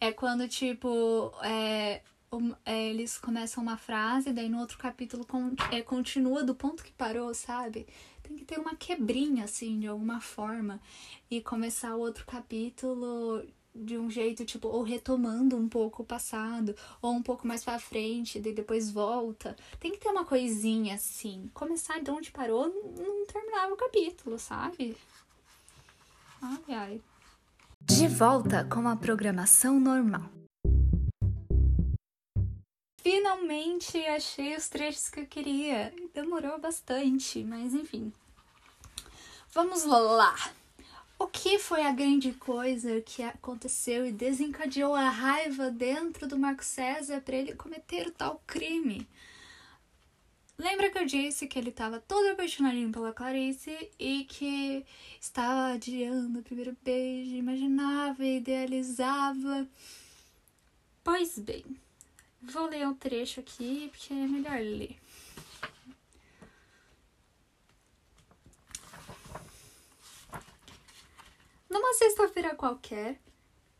é 0.01 0.13
quando, 0.13 0.47
tipo, 0.49 1.33
é, 1.43 2.03
um, 2.33 2.55
é, 2.65 2.89
eles 2.89 3.19
começam 3.19 3.63
uma 3.63 3.77
frase, 3.77 4.33
daí 4.33 4.49
no 4.49 4.61
outro 4.61 4.79
capítulo 4.79 5.27
con, 5.27 5.53
é, 5.73 5.83
continua 5.83 6.45
do 6.45 6.55
ponto 6.55 6.85
que 6.85 6.93
parou, 6.93 7.33
sabe? 7.35 7.87
Tem 8.23 8.37
que 8.37 8.45
ter 8.45 8.59
uma 8.59 8.77
quebrinha, 8.77 9.45
assim, 9.45 9.81
de 9.81 9.87
alguma 9.87 10.21
forma. 10.21 10.81
E 11.31 11.41
começar 11.41 11.95
o 11.95 12.01
outro 12.01 12.27
capítulo 12.27 13.43
de 13.79 13.97
um 13.97 14.11
jeito, 14.11 14.45
tipo, 14.45 14.69
ou 14.69 14.83
retomando 14.83 15.57
um 15.57 15.69
pouco 15.69 16.03
o 16.03 16.07
passado, 16.07 16.75
ou 17.01 17.13
um 17.13 17.23
pouco 17.23 17.47
mais 17.47 17.65
pra 17.65 17.79
frente, 17.79 18.39
e 18.39 18.53
depois 18.53 18.91
volta. 18.91 19.57
Tem 19.79 19.93
que 19.93 19.99
ter 19.99 20.09
uma 20.09 20.25
coisinha 20.25 20.95
assim. 20.95 21.51
Começar 21.55 22.01
de 22.01 22.11
onde 22.11 22.31
parou, 22.31 22.69
não 22.97 23.27
terminava 23.27 23.73
o 23.73 23.77
capítulo, 23.77 24.39
sabe? 24.39 24.97
Ai, 26.41 26.75
ai. 26.75 27.01
De 27.81 28.07
volta 28.07 28.65
com 28.65 28.87
a 28.89 28.97
programação 28.97 29.79
normal. 29.81 30.31
Finalmente 33.01 33.97
achei 34.07 34.55
os 34.57 34.69
trechos 34.69 35.09
que 35.09 35.21
eu 35.21 35.27
queria. 35.27 35.95
Demorou 36.13 36.59
bastante, 36.59 37.43
mas 37.43 37.73
enfim. 37.73 38.13
Vamos 39.53 39.85
lá. 39.85 40.37
O 41.19 41.27
que 41.27 41.59
foi 41.59 41.83
a 41.83 41.91
grande 41.91 42.33
coisa 42.33 43.01
que 43.01 43.25
aconteceu 43.25 44.07
e 44.07 44.13
desencadeou 44.13 44.95
a 44.95 45.09
raiva 45.09 45.69
dentro 45.69 46.29
do 46.29 46.39
Marco 46.39 46.65
César 46.65 47.21
para 47.21 47.35
ele 47.35 47.57
cometer 47.57 48.13
tal 48.13 48.41
crime? 48.47 49.05
Lembra 50.57 50.91
que 50.91 50.99
eu 50.99 51.07
disse 51.07 51.49
que 51.49 51.59
ele 51.59 51.71
estava 51.71 51.99
todo 52.01 52.31
apaixonadinho 52.31 52.93
pela 52.93 53.13
Clarice 53.13 53.91
e 53.99 54.25
que 54.25 54.87
estava 55.21 55.75
adiando 55.75 56.39
o 56.39 56.43
primeiro 56.43 56.77
beijo, 56.85 57.35
imaginava 57.35 58.25
idealizava? 58.25 59.69
Pois 61.03 61.37
bem, 61.39 61.65
vou 62.41 62.67
ler 62.67 62.87
um 62.87 62.95
trecho 62.95 63.41
aqui 63.41 63.89
porque 63.91 64.13
é 64.13 64.27
melhor 64.27 64.61
ler. 64.61 64.97
Numa 71.69 71.93
sexta-feira 71.95 72.55
qualquer, 72.55 73.21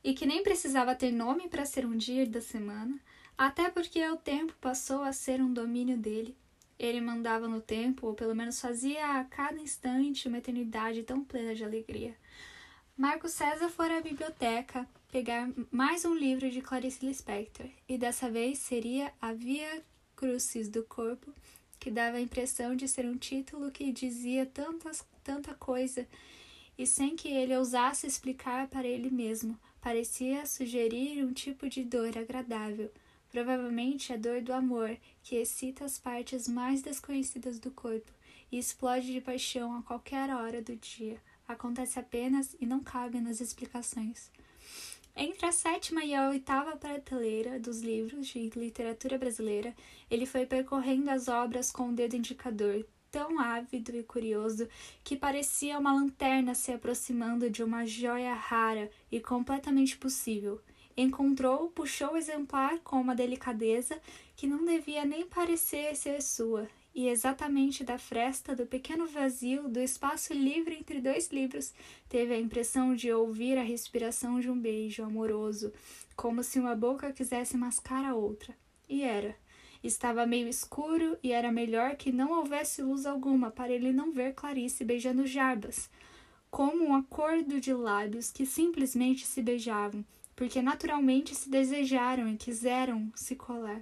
e 0.05 0.15
que 0.15 0.27
nem 0.27 0.43
precisava 0.43 0.95
ter 0.95 1.11
nome 1.11 1.49
para 1.49 1.65
ser 1.65 1.87
um 1.87 1.97
dia 1.97 2.27
da 2.27 2.41
semana, 2.41 2.99
até 3.37 3.71
porque 3.71 4.07
o 4.09 4.17
tempo 4.17 4.55
passou 4.61 5.03
a 5.03 5.13
ser 5.13 5.41
um 5.41 5.53
domínio 5.53 5.97
dele. 5.97 6.37
Ele 6.79 7.01
mandava 7.01 7.49
no 7.49 7.61
tempo, 7.61 8.07
ou 8.07 8.15
pelo 8.15 8.35
menos 8.35 8.61
fazia 8.61 9.19
a 9.19 9.25
cada 9.25 9.61
instante 9.61 10.29
uma 10.29 10.39
eternidade 10.39 11.03
tão 11.03 11.25
plena 11.25 11.55
de 11.55 11.65
alegria. 11.65 12.17
Marco 12.97 13.29
César 13.29 13.69
fora 13.69 13.99
à 13.99 14.01
biblioteca 14.01 14.89
pegar 15.11 15.49
mais 15.71 16.05
um 16.05 16.15
livro 16.15 16.51
de 16.51 16.61
Clarice 16.61 17.05
Lispector, 17.05 17.67
e 17.89 17.97
dessa 17.97 18.31
vez 18.31 18.59
seria 18.59 19.13
A 19.21 19.33
Via 19.33 19.83
Crucis 20.15 20.69
do 20.69 20.83
Corpo, 20.85 21.33
que 21.79 21.91
dava 21.91 22.17
a 22.17 22.21
impressão 22.21 22.77
de 22.77 22.87
ser 22.87 23.07
um 23.07 23.17
título 23.17 23.71
que 23.71 23.93
dizia 23.93 24.45
tantas, 24.45 25.05
tanta 25.23 25.55
coisa 25.55 26.07
e 26.79 26.87
sem 26.87 27.17
que 27.17 27.29
ele 27.29 27.57
ousasse 27.57 28.07
explicar 28.07 28.69
para 28.69 28.87
ele 28.87 29.11
mesmo, 29.11 29.59
parecia 29.81 30.47
sugerir 30.47 31.25
um 31.25 31.33
tipo 31.33 31.69
de 31.69 31.83
dor 31.83 32.17
agradável, 32.17 32.89
provavelmente 33.29 34.13
a 34.13 34.17
dor 34.17 34.41
do 34.41 34.53
amor, 34.53 34.97
que 35.25 35.35
excita 35.35 35.85
as 35.85 35.99
partes 35.99 36.47
mais 36.47 36.81
desconhecidas 36.81 37.59
do 37.59 37.73
corpo 37.73 38.13
e 38.51 38.59
explode 38.59 39.13
de 39.13 39.21
paixão 39.21 39.77
a 39.77 39.83
qualquer 39.83 40.31
hora 40.31 40.63
do 40.63 40.77
dia. 40.77 41.21
Acontece 41.49 41.99
apenas 41.99 42.55
e 42.61 42.65
não 42.65 42.81
cabe 42.81 43.21
nas 43.21 43.41
explicações. 43.41 44.31
Entre 45.17 45.45
a 45.47 45.51
sétima 45.51 46.05
e 46.05 46.15
a 46.15 46.29
oitava 46.29 46.77
prateleira 46.77 47.59
dos 47.59 47.81
livros 47.81 48.29
de 48.29 48.51
literatura 48.51 49.19
brasileira, 49.19 49.75
ele 50.09 50.27
foi 50.27 50.47
percorrendo 50.47 51.11
as 51.11 51.27
obras 51.27 51.73
com 51.73 51.89
o 51.89 51.93
dedo 51.93 52.15
indicador, 52.15 52.87
tão 53.11 53.39
ávido 53.39 53.97
e 53.97 54.03
curioso 54.03 54.69
que 55.03 55.17
parecia 55.17 55.79
uma 55.79 55.93
lanterna 55.93 56.55
se 56.55 56.73
aproximando 56.73 57.51
de 57.51 57.63
uma 57.63 57.87
joia 57.87 58.35
rara 58.35 58.91
e 59.11 59.21
completamente 59.21 59.97
possível. 59.97 60.61
Encontrou, 60.97 61.71
puxou 61.71 62.13
o 62.13 62.17
exemplar 62.17 62.79
com 62.81 63.01
uma 63.01 63.15
delicadeza 63.15 64.01
que 64.37 64.47
não 64.47 64.65
devia 64.65 65.05
nem 65.05 65.27
parecer 65.27 65.95
ser 65.95 66.21
sua, 66.21 66.69
e 66.95 67.07
exatamente 67.07 67.85
da 67.85 67.97
fresta 67.97 68.57
do 68.57 68.67
pequeno 68.67 69.07
vazio 69.07 69.69
do 69.69 69.79
espaço 69.79 70.33
livre 70.33 70.75
entre 70.75 71.01
dois 71.01 71.29
livros, 71.29 71.73
teve 72.09 72.35
a 72.35 72.41
impressão 72.41 72.93
de 72.93 73.13
ouvir 73.13 73.57
a 73.57 73.63
respiração 73.63 74.41
de 74.41 74.51
um 74.51 74.59
beijo 74.59 75.05
amoroso, 75.05 75.73
como 76.17 76.43
se 76.43 76.59
uma 76.59 76.75
boca 76.75 77.13
quisesse 77.13 77.57
mascar 77.57 78.05
a 78.05 78.17
outra. 78.17 78.53
E 78.89 79.03
era. 79.03 79.37
Estava 79.89 80.27
meio 80.27 80.47
escuro 80.47 81.17
e 81.23 81.33
era 81.33 81.51
melhor 81.51 81.97
que 81.97 82.13
não 82.13 82.33
houvesse 82.33 82.83
luz 82.83 83.07
alguma 83.07 83.51
para 83.51 83.73
ele 83.73 83.91
não 83.91 84.13
ver 84.13 84.35
Clarice 84.35 84.85
beijando 84.85 85.27
Jarbas, 85.27 85.89
como 86.51 86.85
um 86.85 86.95
acordo 86.95 87.59
de 87.59 87.73
lábios 87.73 88.31
que 88.31 88.45
simplesmente 88.45 89.25
se 89.25 89.41
beijavam, 89.41 90.05
porque 90.37 90.61
naturalmente 90.61 91.35
se 91.35 91.49
desejaram 91.49 92.29
e 92.29 92.37
quiseram 92.37 93.11
se 93.15 93.35
colar. 93.35 93.81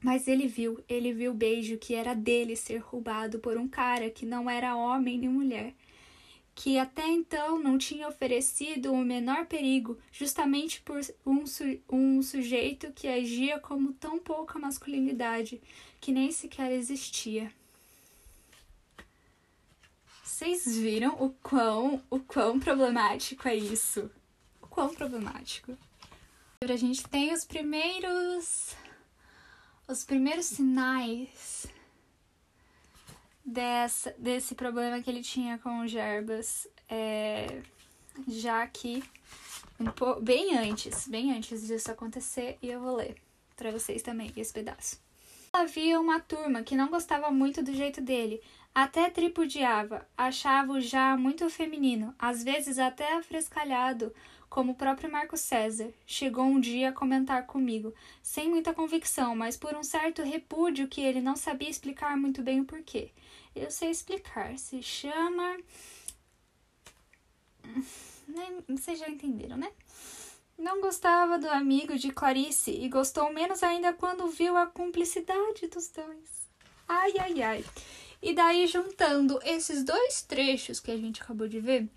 Mas 0.00 0.28
ele 0.28 0.46
viu, 0.46 0.78
ele 0.88 1.12
viu 1.12 1.32
o 1.32 1.34
beijo 1.34 1.76
que 1.76 1.92
era 1.92 2.14
dele 2.14 2.54
ser 2.54 2.78
roubado 2.78 3.40
por 3.40 3.56
um 3.56 3.66
cara 3.66 4.08
que 4.08 4.24
não 4.24 4.48
era 4.48 4.76
homem 4.76 5.18
nem 5.18 5.28
mulher 5.28 5.74
que 6.56 6.78
até 6.78 7.06
então 7.06 7.58
não 7.62 7.76
tinha 7.76 8.08
oferecido 8.08 8.90
o 8.90 9.04
menor 9.04 9.44
perigo, 9.44 9.98
justamente 10.10 10.80
por 10.80 10.98
um, 11.24 11.46
su 11.46 11.62
um 11.86 12.22
sujeito 12.22 12.90
que 12.92 13.06
agia 13.06 13.60
como 13.60 13.92
tão 13.92 14.18
pouca 14.18 14.58
masculinidade, 14.58 15.60
que 16.00 16.10
nem 16.10 16.32
sequer 16.32 16.72
existia. 16.72 17.52
Vocês 20.24 20.76
viram 20.78 21.22
o 21.22 21.28
quão, 21.42 22.02
o 22.08 22.18
quão 22.18 22.58
problemático 22.58 23.46
é 23.46 23.54
isso? 23.54 24.10
O 24.62 24.66
quão 24.66 24.94
problemático. 24.94 25.76
A 26.62 26.76
gente 26.76 27.06
tem 27.06 27.34
os 27.34 27.44
primeiros 27.44 28.74
os 29.86 30.04
primeiros 30.04 30.46
sinais 30.46 31.66
dessa, 33.46 34.12
desse 34.18 34.56
problema 34.56 35.00
que 35.00 35.08
ele 35.08 35.22
tinha 35.22 35.56
com 35.58 35.80
o 35.80 35.86
Gerbas, 35.86 36.66
é, 36.88 37.62
já 38.26 38.66
que 38.66 39.04
um 39.78 40.20
bem 40.20 40.58
antes, 40.58 41.06
bem 41.06 41.32
antes 41.32 41.66
disso 41.66 41.90
acontecer, 41.92 42.58
e 42.60 42.68
eu 42.68 42.80
vou 42.80 42.96
ler 42.96 43.14
para 43.56 43.70
vocês 43.70 44.02
também 44.02 44.32
esse 44.36 44.52
pedaço. 44.52 45.00
Havia 45.52 46.00
uma 46.00 46.20
turma 46.20 46.62
que 46.62 46.76
não 46.76 46.88
gostava 46.88 47.30
muito 47.30 47.62
do 47.62 47.72
jeito 47.72 48.00
dele, 48.00 48.42
até 48.74 49.08
tripudiava, 49.08 50.06
achava-o 50.16 50.80
já 50.80 51.16
muito 51.16 51.48
feminino, 51.48 52.14
às 52.18 52.42
vezes 52.42 52.78
até 52.78 53.14
afrescalhado, 53.14 54.12
como 54.50 54.72
o 54.72 54.74
próprio 54.74 55.10
Marco 55.10 55.36
César. 55.36 55.90
Chegou 56.06 56.44
um 56.44 56.60
dia 56.60 56.90
a 56.90 56.92
comentar 56.92 57.46
comigo, 57.46 57.94
sem 58.22 58.50
muita 58.50 58.74
convicção, 58.74 59.34
mas 59.34 59.56
por 59.56 59.74
um 59.74 59.82
certo 59.82 60.22
repúdio 60.22 60.88
que 60.88 61.00
ele 61.00 61.20
não 61.20 61.36
sabia 61.36 61.70
explicar 61.70 62.16
muito 62.16 62.42
bem 62.42 62.60
o 62.60 62.64
porquê. 62.64 63.12
Eu 63.56 63.70
sei 63.70 63.90
explicar, 63.90 64.58
se 64.58 64.82
chama. 64.82 65.56
Vocês 68.68 68.98
já 68.98 69.08
entenderam, 69.08 69.56
né? 69.56 69.72
Não 70.58 70.80
gostava 70.82 71.38
do 71.38 71.48
amigo 71.48 71.96
de 71.98 72.10
Clarice 72.12 72.70
e 72.70 72.88
gostou 72.88 73.32
menos 73.32 73.62
ainda 73.62 73.94
quando 73.94 74.28
viu 74.28 74.56
a 74.58 74.66
cumplicidade 74.66 75.66
dos 75.68 75.88
dois. 75.88 76.48
Ai, 76.86 77.14
ai, 77.18 77.42
ai. 77.42 77.64
E 78.22 78.34
daí, 78.34 78.66
juntando 78.66 79.40
esses 79.42 79.82
dois 79.82 80.22
trechos 80.22 80.78
que 80.78 80.90
a 80.90 80.96
gente 80.96 81.22
acabou 81.22 81.48
de 81.48 81.58
ver, 81.58 81.88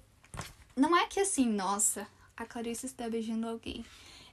não 0.76 0.96
é 0.96 1.08
que 1.08 1.20
assim, 1.20 1.46
nossa, 1.46 2.08
a 2.38 2.46
Clarice 2.46 2.86
está 2.86 3.10
beijando 3.10 3.48
alguém. 3.48 3.86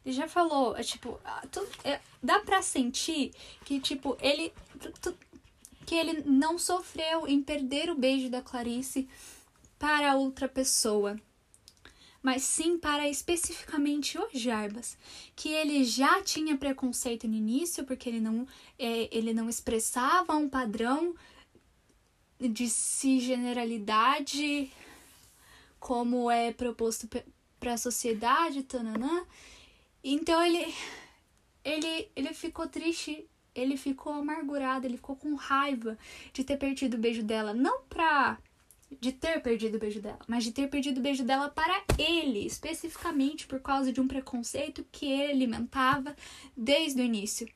Ele 0.05 0.15
já 0.15 0.29
falou, 0.29 0.77
é, 0.77 0.85
tipo, 0.85 1.21
tu, 1.51 1.67
é, 1.83 2.01
dá 2.23 2.39
pra 2.39 2.63
sentir 2.63 3.33
que, 3.65 3.81
tipo, 3.81 4.17
ele. 4.21 4.53
Tu, 5.01 5.13
que 5.87 5.95
ele 5.95 6.23
não 6.23 6.59
sofreu 6.59 7.29
em 7.29 7.41
perder 7.41 7.89
o 7.89 7.95
beijo 7.95 8.29
da 8.29 8.43
Clarice 8.43 9.09
para 9.79 10.17
outra 10.17 10.49
pessoa, 10.49 11.17
mas 12.21 12.43
sim 12.43 12.77
para 12.77 13.09
especificamente 13.09 14.19
o 14.19 14.29
Jarbas, 14.35 14.99
que 15.37 15.49
ele 15.49 15.85
já 15.85 16.21
tinha 16.23 16.57
preconceito 16.57 17.29
no 17.29 17.35
início, 17.35 17.85
porque 17.85 18.09
ele 18.09 18.21
não, 18.21 18.49
é, 18.77 19.09
ele 19.17 19.33
não 19.33 19.49
expressava 19.49 20.35
um 20.35 20.49
padrão 20.49 21.15
de 22.39 22.69
cisgeneralidade 22.69 24.71
como 25.79 26.31
é 26.31 26.53
proposto 26.53 27.09
para 27.61 27.75
a 27.75 27.79
sociedade, 27.79 28.65
tananã. 28.65 29.25
Então 30.03 30.45
ele 30.45 30.75
ele 31.65 32.11
ele 32.17 32.35
ficou 32.35 32.67
triste, 32.67 33.25
ele 33.57 33.77
ficou 33.77 34.13
amargurado, 34.13 34.87
ele 34.87 34.99
ficou 34.99 35.17
com 35.17 35.35
raiva 35.35 35.99
de 36.33 36.45
ter 36.45 36.59
perdido 36.59 36.95
o 36.95 37.01
beijo 37.01 37.23
dela, 37.23 37.55
não 37.55 37.83
pra 37.85 38.39
de 39.01 39.11
ter 39.11 39.43
perdido 39.43 39.77
o 39.77 39.81
beijo 39.81 40.01
dela, 40.01 40.21
mas 40.29 40.45
de 40.45 40.53
ter 40.53 40.69
perdido 40.69 40.99
o 40.99 41.03
beijo 41.03 41.25
dela 41.25 41.49
para 41.49 41.83
ele, 41.99 42.47
especificamente 42.47 43.47
por 43.47 43.61
causa 43.61 43.93
de 43.93 44.01
um 44.01 44.07
preconceito 44.07 44.87
que 44.93 45.07
ele 45.07 45.33
alimentava 45.33 46.15
desde 46.57 47.01
o 47.01 47.05
início. 47.05 47.49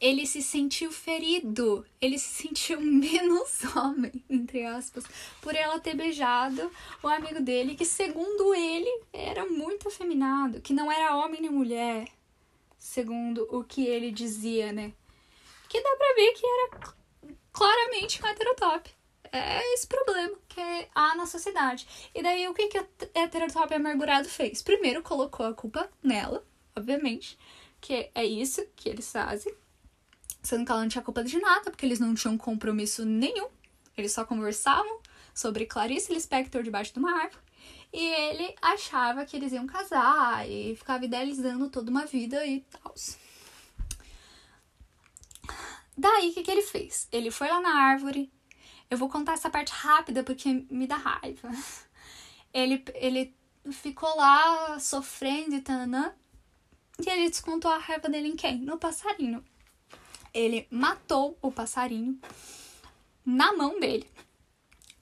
Ele 0.00 0.26
se 0.26 0.42
sentiu 0.42 0.90
ferido, 0.90 1.86
ele 2.00 2.18
se 2.18 2.42
sentiu 2.42 2.80
menos 2.82 3.62
homem, 3.76 4.24
entre 4.28 4.64
aspas, 4.64 5.04
por 5.40 5.54
ela 5.54 5.78
ter 5.78 5.94
beijado 5.94 6.70
o 7.02 7.08
amigo 7.08 7.40
dele, 7.40 7.74
que 7.74 7.84
segundo 7.84 8.54
ele 8.54 9.02
era 9.12 9.46
muito 9.46 9.88
afeminado, 9.88 10.60
que 10.60 10.72
não 10.72 10.90
era 10.90 11.16
homem 11.16 11.42
nem 11.42 11.50
mulher, 11.50 12.08
segundo 12.84 13.48
o 13.50 13.64
que 13.64 13.86
ele 13.86 14.10
dizia, 14.10 14.72
né? 14.72 14.92
Que 15.68 15.80
dá 15.80 15.96
pra 15.96 16.14
ver 16.14 16.32
que 16.32 16.46
era 16.46 16.94
claramente 17.52 18.22
um 18.22 18.26
heterotop. 18.26 18.90
É 19.32 19.74
esse 19.74 19.86
problema 19.86 20.36
que 20.48 20.60
há 20.94 21.14
na 21.16 21.26
sociedade. 21.26 21.88
E 22.14 22.22
daí, 22.22 22.46
o 22.46 22.54
que, 22.54 22.68
que 22.68 22.78
o 22.78 22.86
heterotop 23.14 23.74
amargurado 23.74 24.28
fez? 24.28 24.62
Primeiro, 24.62 25.02
colocou 25.02 25.46
a 25.46 25.54
culpa 25.54 25.90
nela, 26.02 26.46
obviamente, 26.76 27.38
que 27.80 28.10
é 28.14 28.24
isso 28.24 28.64
que 28.76 28.88
eles 28.88 29.10
fazem 29.10 29.52
Sendo 30.42 30.66
que 30.66 30.70
ela 30.70 30.82
não 30.82 30.88
tinha 30.88 31.02
culpa 31.02 31.24
de 31.24 31.38
nada, 31.40 31.70
porque 31.70 31.86
eles 31.86 31.98
não 31.98 32.14
tinham 32.14 32.36
compromisso 32.36 33.02
nenhum. 33.02 33.48
Eles 33.96 34.12
só 34.12 34.26
conversavam 34.26 35.00
sobre 35.32 35.64
Clarice 35.64 36.12
Lispector 36.12 36.62
debaixo 36.62 36.92
de 36.92 36.98
uma 36.98 37.18
árvore. 37.18 37.42
E 37.92 38.04
ele 38.04 38.54
achava 38.60 39.24
que 39.24 39.36
eles 39.36 39.52
iam 39.52 39.66
casar 39.66 40.48
e 40.48 40.74
ficava 40.76 41.04
idealizando 41.04 41.70
toda 41.70 41.90
uma 41.90 42.06
vida 42.06 42.44
e 42.44 42.60
tal. 42.60 42.94
Daí, 45.96 46.30
o 46.30 46.34
que, 46.34 46.42
que 46.42 46.50
ele 46.50 46.62
fez? 46.62 47.08
Ele 47.12 47.30
foi 47.30 47.48
lá 47.48 47.60
na 47.60 47.72
árvore. 47.72 48.32
Eu 48.90 48.98
vou 48.98 49.08
contar 49.08 49.34
essa 49.34 49.48
parte 49.48 49.72
rápida 49.72 50.24
porque 50.24 50.66
me 50.70 50.86
dá 50.86 50.96
raiva. 50.96 51.50
Ele, 52.52 52.84
ele 52.94 53.34
ficou 53.72 54.16
lá 54.16 54.78
sofrendo 54.78 55.56
e 55.56 55.60
tananã. 55.60 56.14
E 57.04 57.08
ele 57.08 57.28
descontou 57.28 57.70
a 57.70 57.78
raiva 57.78 58.08
dele 58.08 58.28
em 58.28 58.36
quem? 58.36 58.58
No 58.58 58.78
passarinho 58.78 59.44
ele 60.34 60.66
matou 60.68 61.38
o 61.40 61.52
passarinho 61.52 62.18
na 63.24 63.52
mão 63.52 63.78
dele. 63.78 64.06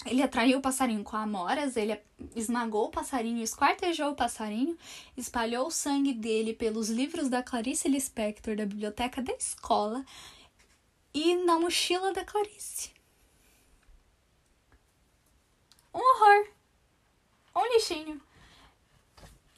Ele 0.04 0.22
atraiu 0.22 0.58
o 0.58 0.62
passarinho 0.62 1.04
com 1.04 1.16
amoras, 1.16 1.76
ele 1.76 2.00
esmagou 2.34 2.86
o 2.86 2.90
passarinho, 2.90 3.42
esquartejou 3.42 4.10
o 4.10 4.16
passarinho, 4.16 4.76
espalhou 5.16 5.68
o 5.68 5.70
sangue 5.70 6.12
dele 6.12 6.52
pelos 6.54 6.88
livros 6.88 7.28
da 7.28 7.42
Clarice 7.42 7.88
Lispector 7.88 8.56
da 8.56 8.66
biblioteca 8.66 9.22
da 9.22 9.32
escola 9.32 10.04
e 11.14 11.36
na 11.44 11.58
mochila 11.58 12.12
da 12.12 12.24
Clarice. 12.24 12.90
Um 15.94 16.00
horror. 16.00 16.48
Um 17.54 17.72
lixinho. 17.74 18.20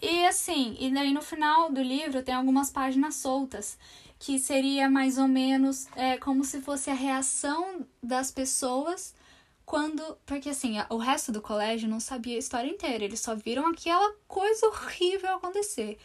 E 0.02 0.26
assim, 0.26 0.76
e 0.78 0.92
daí 0.92 1.12
no 1.14 1.22
final 1.22 1.72
do 1.72 1.80
livro 1.80 2.22
tem 2.22 2.34
algumas 2.34 2.70
páginas 2.70 3.14
soltas 3.14 3.78
que 4.18 4.38
seria 4.38 4.90
mais 4.90 5.16
ou 5.16 5.28
menos 5.28 5.86
é, 5.96 6.18
como 6.18 6.44
se 6.44 6.60
fosse 6.60 6.90
a 6.90 6.94
reação 6.94 7.86
das 8.02 8.30
pessoas 8.30 9.14
quando. 9.64 10.16
Porque 10.26 10.50
assim, 10.50 10.76
o 10.90 10.96
resto 10.96 11.32
do 11.32 11.40
colégio 11.40 11.88
não 11.88 12.00
sabia 12.00 12.36
a 12.36 12.38
história 12.38 12.68
inteira, 12.68 13.04
eles 13.04 13.20
só 13.20 13.34
viram 13.34 13.66
aquela 13.66 14.14
coisa 14.26 14.66
horrível 14.66 15.36
acontecer. 15.36 15.98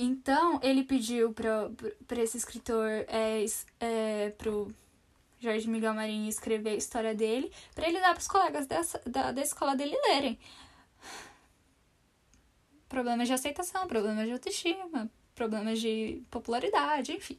Então, 0.00 0.60
ele 0.62 0.84
pediu 0.84 1.34
para 1.34 2.22
esse 2.22 2.36
escritor, 2.36 2.88
é, 3.08 3.44
é, 3.80 4.30
pro 4.30 4.72
Jorge 5.40 5.68
Miguel 5.68 5.92
Marinho, 5.92 6.28
escrever 6.28 6.70
a 6.70 6.76
história 6.76 7.14
dele, 7.14 7.50
para 7.74 7.88
ele 7.88 7.98
dar 7.98 8.12
para 8.12 8.20
os 8.20 8.28
colegas 8.28 8.66
dessa, 8.66 9.00
da, 9.04 9.32
da 9.32 9.42
escola 9.42 9.74
dele 9.74 9.96
lerem. 10.06 10.38
Problemas 12.88 13.26
de 13.26 13.34
aceitação, 13.34 13.88
problemas 13.88 14.26
de 14.26 14.32
autoestima, 14.32 15.10
problemas 15.34 15.80
de 15.80 16.22
popularidade, 16.30 17.12
enfim. 17.12 17.38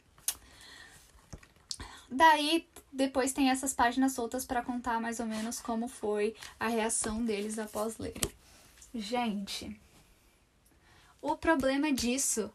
Daí, 2.12 2.68
depois 2.92 3.34
tem 3.34 3.50
essas 3.50 3.74
páginas 3.74 4.14
soltas 4.14 4.46
para 4.46 4.64
contar 4.64 5.00
mais 5.00 5.20
ou 5.20 5.26
menos 5.26 5.60
como 5.60 5.88
foi 5.88 6.36
a 6.60 6.68
reação 6.68 7.24
deles 7.24 7.60
após 7.60 7.98
lerem. 7.98 8.32
Gente, 8.94 9.80
o 11.22 11.36
problema 11.36 11.92
disso 11.92 12.52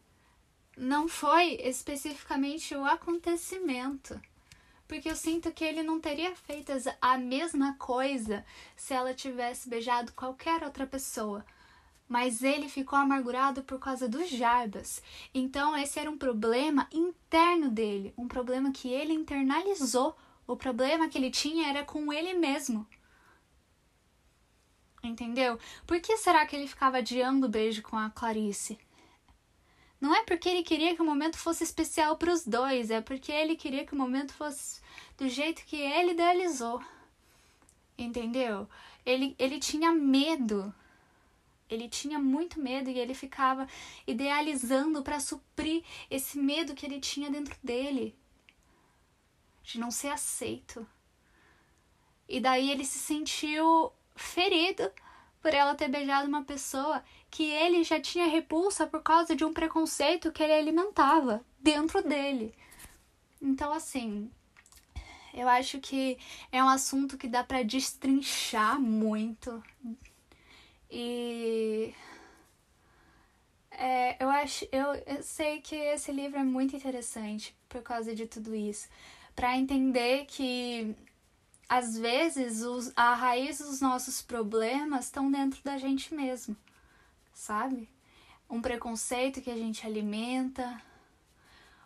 não 0.75 1.07
foi 1.07 1.53
especificamente 1.61 2.75
o 2.75 2.83
acontecimento. 2.83 4.19
Porque 4.87 5.09
eu 5.09 5.15
sinto 5.15 5.51
que 5.51 5.63
ele 5.63 5.81
não 5.81 5.99
teria 5.99 6.35
feito 6.35 6.71
a 7.01 7.17
mesma 7.17 7.75
coisa 7.75 8.45
se 8.75 8.93
ela 8.93 9.13
tivesse 9.13 9.67
beijado 9.67 10.11
qualquer 10.13 10.63
outra 10.63 10.85
pessoa 10.85 11.43
mas 12.07 12.43
ele 12.43 12.69
ficou 12.69 12.97
amargurado 12.97 13.63
por 13.63 13.79
causa 13.79 14.07
dos 14.07 14.29
Jarbas. 14.29 15.01
Então, 15.33 15.75
esse 15.75 15.99
era 15.99 16.09
um 16.09 16.17
problema 16.17 16.87
interno 16.91 17.69
dele, 17.69 18.13
um 18.17 18.27
problema 18.27 18.71
que 18.71 18.89
ele 18.89 19.13
internalizou. 19.13 20.15
O 20.47 20.55
problema 20.55 21.09
que 21.09 21.17
ele 21.17 21.31
tinha 21.31 21.67
era 21.67 21.83
com 21.83 22.13
ele 22.13 22.35
mesmo. 22.35 22.85
Entendeu? 25.03 25.59
Por 25.85 25.99
que 25.99 26.17
será 26.17 26.45
que 26.45 26.55
ele 26.55 26.67
ficava 26.67 26.97
adiando 26.97 27.47
o 27.47 27.49
beijo 27.49 27.81
com 27.81 27.97
a 27.97 28.09
Clarice? 28.11 28.77
Não 29.99 30.13
é 30.13 30.23
porque 30.23 30.47
ele 30.47 30.61
queria 30.61 30.95
que 30.95 31.01
o 31.01 31.05
momento 31.05 31.37
fosse 31.37 31.63
especial 31.63 32.17
para 32.17 32.31
os 32.31 32.45
dois, 32.45 32.91
é 32.91 33.01
porque 33.01 33.31
ele 33.31 33.55
queria 33.55 33.85
que 33.85 33.93
o 33.93 33.97
momento 33.97 34.33
fosse 34.33 34.81
do 35.17 35.27
jeito 35.27 35.65
que 35.65 35.77
ele 35.77 36.11
idealizou. 36.11 36.79
Entendeu? 37.97 38.67
Ele, 39.03 39.35
ele 39.39 39.59
tinha 39.59 39.91
medo 39.91 40.73
ele 41.69 41.89
tinha 41.89 42.19
muito 42.19 42.59
medo 42.59 42.89
e 42.89 42.99
ele 42.99 43.13
ficava 43.13 43.67
idealizando 44.05 45.01
para 45.01 45.19
suprir 45.19 45.83
esse 46.09 46.37
medo 46.37 46.75
que 46.75 46.85
ele 46.85 46.99
tinha 46.99 47.29
dentro 47.29 47.55
dele 47.63 48.15
de 49.63 49.79
não 49.79 49.89
ser 49.89 50.09
aceito. 50.09 50.87
E 52.27 52.39
daí 52.39 52.71
ele 52.71 52.85
se 52.85 52.99
sentiu 52.99 53.91
ferido 54.15 54.91
por 55.41 55.53
ela 55.53 55.75
ter 55.75 55.87
beijado 55.87 56.27
uma 56.27 56.43
pessoa 56.43 57.03
que 57.29 57.43
ele 57.43 57.83
já 57.83 57.99
tinha 57.99 58.27
repulsa 58.27 58.87
por 58.87 59.01
causa 59.03 59.35
de 59.35 59.43
um 59.43 59.53
preconceito 59.53 60.31
que 60.31 60.41
ele 60.41 60.53
alimentava 60.53 61.45
dentro 61.59 62.01
dele. 62.01 62.55
Então, 63.41 63.71
assim, 63.71 64.31
eu 65.33 65.47
acho 65.49 65.79
que 65.79 66.17
é 66.51 66.63
um 66.63 66.69
assunto 66.69 67.17
que 67.17 67.27
dá 67.27 67.43
para 67.43 67.61
destrinchar 67.61 68.79
muito. 68.79 69.63
E 70.89 71.93
é, 73.71 74.23
eu 74.23 74.29
acho, 74.29 74.65
eu, 74.71 74.93
eu 75.05 75.23
sei 75.23 75.61
que 75.61 75.75
esse 75.75 76.11
livro 76.11 76.39
é 76.39 76.43
muito 76.43 76.75
interessante 76.75 77.55
por 77.67 77.81
causa 77.81 78.15
de 78.15 78.25
tudo 78.25 78.55
isso, 78.55 78.87
para 79.35 79.57
entender 79.57 80.25
que 80.25 80.95
às 81.67 81.97
vezes 81.97 82.61
os, 82.61 82.91
a 82.95 83.13
raiz 83.13 83.59
dos 83.59 83.81
nossos 83.81 84.21
problemas 84.21 85.05
estão 85.05 85.29
dentro 85.29 85.61
da 85.63 85.77
gente 85.77 86.13
mesmo, 86.13 86.55
sabe? 87.33 87.89
Um 88.49 88.61
preconceito 88.61 89.41
que 89.41 89.51
a 89.51 89.57
gente 89.57 89.85
alimenta, 89.85 90.81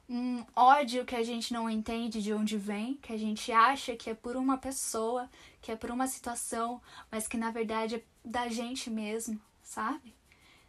um 0.07 0.43
ódio 0.55 1.05
que 1.05 1.15
a 1.15 1.23
gente 1.23 1.53
não 1.53 1.69
entende 1.69 2.21
de 2.21 2.33
onde 2.33 2.57
vem, 2.57 2.95
que 2.95 3.13
a 3.13 3.17
gente 3.17 3.51
acha 3.51 3.95
que 3.95 4.09
é 4.09 4.13
por 4.13 4.35
uma 4.35 4.57
pessoa, 4.57 5.29
que 5.61 5.71
é 5.71 5.75
por 5.75 5.91
uma 5.91 6.07
situação, 6.07 6.81
mas 7.11 7.27
que 7.27 7.37
na 7.37 7.51
verdade 7.51 7.95
é 7.95 8.03
da 8.23 8.47
gente 8.47 8.89
mesmo, 8.89 9.39
sabe? 9.61 10.15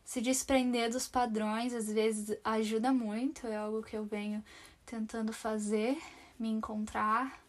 Se 0.04 0.20
desprender 0.20 0.90
dos 0.90 1.06
padrões 1.06 1.72
às 1.72 1.86
vezes 1.92 2.36
ajuda 2.44 2.92
muito, 2.92 3.46
é 3.46 3.56
algo 3.56 3.82
que 3.82 3.96
eu 3.96 4.04
venho 4.04 4.44
tentando 4.84 5.32
fazer, 5.32 5.96
me 6.38 6.48
encontrar. 6.48 7.40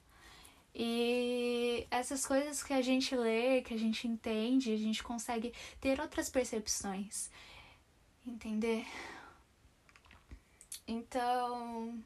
E 0.74 1.86
essas 1.92 2.26
coisas 2.26 2.64
que 2.64 2.74
a 2.74 2.82
gente 2.82 3.16
lê, 3.16 3.62
que 3.62 3.74
a 3.74 3.78
gente 3.78 4.08
entende, 4.08 4.74
a 4.74 4.78
gente 4.78 5.04
consegue 5.04 5.54
ter 5.80 6.00
outras 6.00 6.30
percepções. 6.30 7.30
Entender? 8.26 8.86
Então, 10.88 12.02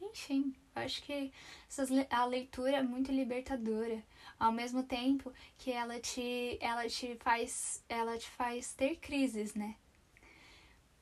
enfim, 0.00 0.54
acho 0.74 1.02
que 1.02 1.32
essas, 1.68 1.90
a 2.10 2.24
leitura 2.24 2.78
é 2.78 2.82
muito 2.82 3.12
libertadora, 3.12 4.02
ao 4.38 4.52
mesmo 4.52 4.82
tempo 4.82 5.32
que 5.56 5.70
ela 5.72 5.98
te, 6.00 6.58
ela 6.60 6.88
te 6.88 7.16
faz, 7.16 7.84
ela 7.88 8.16
te 8.16 8.28
faz 8.30 8.72
ter 8.74 8.96
crises, 8.96 9.54
né? 9.54 9.74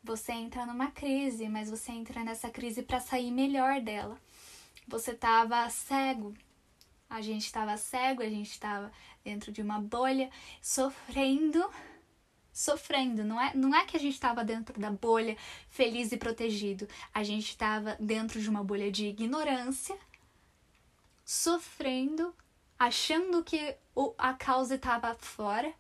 Você 0.03 0.33
entra 0.33 0.65
numa 0.65 0.91
crise, 0.91 1.49
mas 1.49 1.69
você 1.69 1.93
entra 1.93 2.23
nessa 2.23 2.49
crise 2.49 2.83
para 2.83 3.01
sair 3.01 3.31
melhor 3.31 3.81
dela. 3.81 4.17
Você 4.87 5.13
tava 5.13 5.69
cego, 5.69 6.33
a 7.11 7.21
gente 7.21 7.45
estava 7.47 7.77
cego, 7.77 8.23
a 8.23 8.29
gente 8.29 8.51
estava 8.51 8.93
dentro 9.25 9.51
de 9.51 9.61
uma 9.61 9.81
bolha, 9.81 10.31
sofrendo 10.63 11.69
sofrendo. 12.57 13.23
Não 13.23 13.39
é, 13.39 13.55
não 13.55 13.75
é 13.75 13.85
que 13.85 13.99
a 13.99 14.01
gente 14.01 14.15
estava 14.15 14.43
dentro 14.43 14.81
da 14.81 14.91
bolha 14.91 15.37
feliz 15.69 16.11
e 16.11 16.17
protegido. 16.17 16.89
A 17.13 17.23
gente 17.23 17.51
estava 17.51 17.99
dentro 18.01 18.41
de 18.41 18.49
uma 18.49 18.65
bolha 18.65 18.91
de 18.91 19.05
ignorância, 19.07 19.95
sofrendo, 21.23 22.35
achando 22.79 23.45
que 23.45 23.77
o, 23.95 24.15
a 24.17 24.33
causa 24.33 24.77
estava 24.77 25.15
fora, 25.17 25.71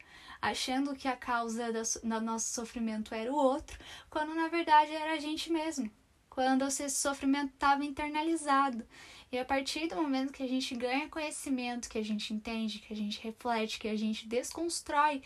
achando 0.41 0.95
que 0.95 1.09
a 1.09 1.17
causa 1.17 1.73
do 1.73 2.21
nosso 2.21 2.53
sofrimento 2.53 3.15
era 3.15 3.33
o 3.33 3.37
outro, 3.37 3.79
quando 4.11 4.35
na 4.35 4.49
verdade 4.49 4.93
era 4.93 5.15
a 5.15 5.19
gente 5.19 5.51
mesmo. 5.51 5.91
Quando 6.29 6.67
esse 6.67 6.91
sofrimento 6.91 7.55
estava 7.55 7.87
internalizado. 7.87 8.87
E 9.33 9.39
a 9.39 9.45
partir 9.47 9.89
do 9.89 9.97
momento 9.97 10.31
que 10.31 10.43
a 10.43 10.47
gente 10.47 10.75
ganha 10.75 11.09
conhecimento, 11.09 11.89
que 11.89 11.97
a 11.97 12.05
gente 12.05 12.35
entende, 12.35 12.81
que 12.81 12.93
a 12.93 12.97
gente 12.97 13.19
reflete, 13.23 13.79
que 13.79 13.89
a 13.89 13.97
gente 13.97 14.29
desconstrói 14.29 15.23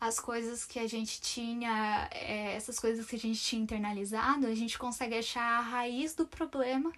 as 0.00 0.20
coisas 0.20 0.64
que 0.64 0.78
a 0.78 0.86
gente 0.86 1.20
tinha, 1.20 2.08
é, 2.12 2.54
essas 2.54 2.78
coisas 2.78 3.04
que 3.06 3.16
a 3.16 3.18
gente 3.18 3.40
tinha 3.40 3.62
internalizado, 3.62 4.46
a 4.46 4.54
gente 4.54 4.78
consegue 4.78 5.16
achar 5.16 5.58
a 5.58 5.60
raiz 5.60 6.14
do 6.14 6.26
problema 6.26 6.92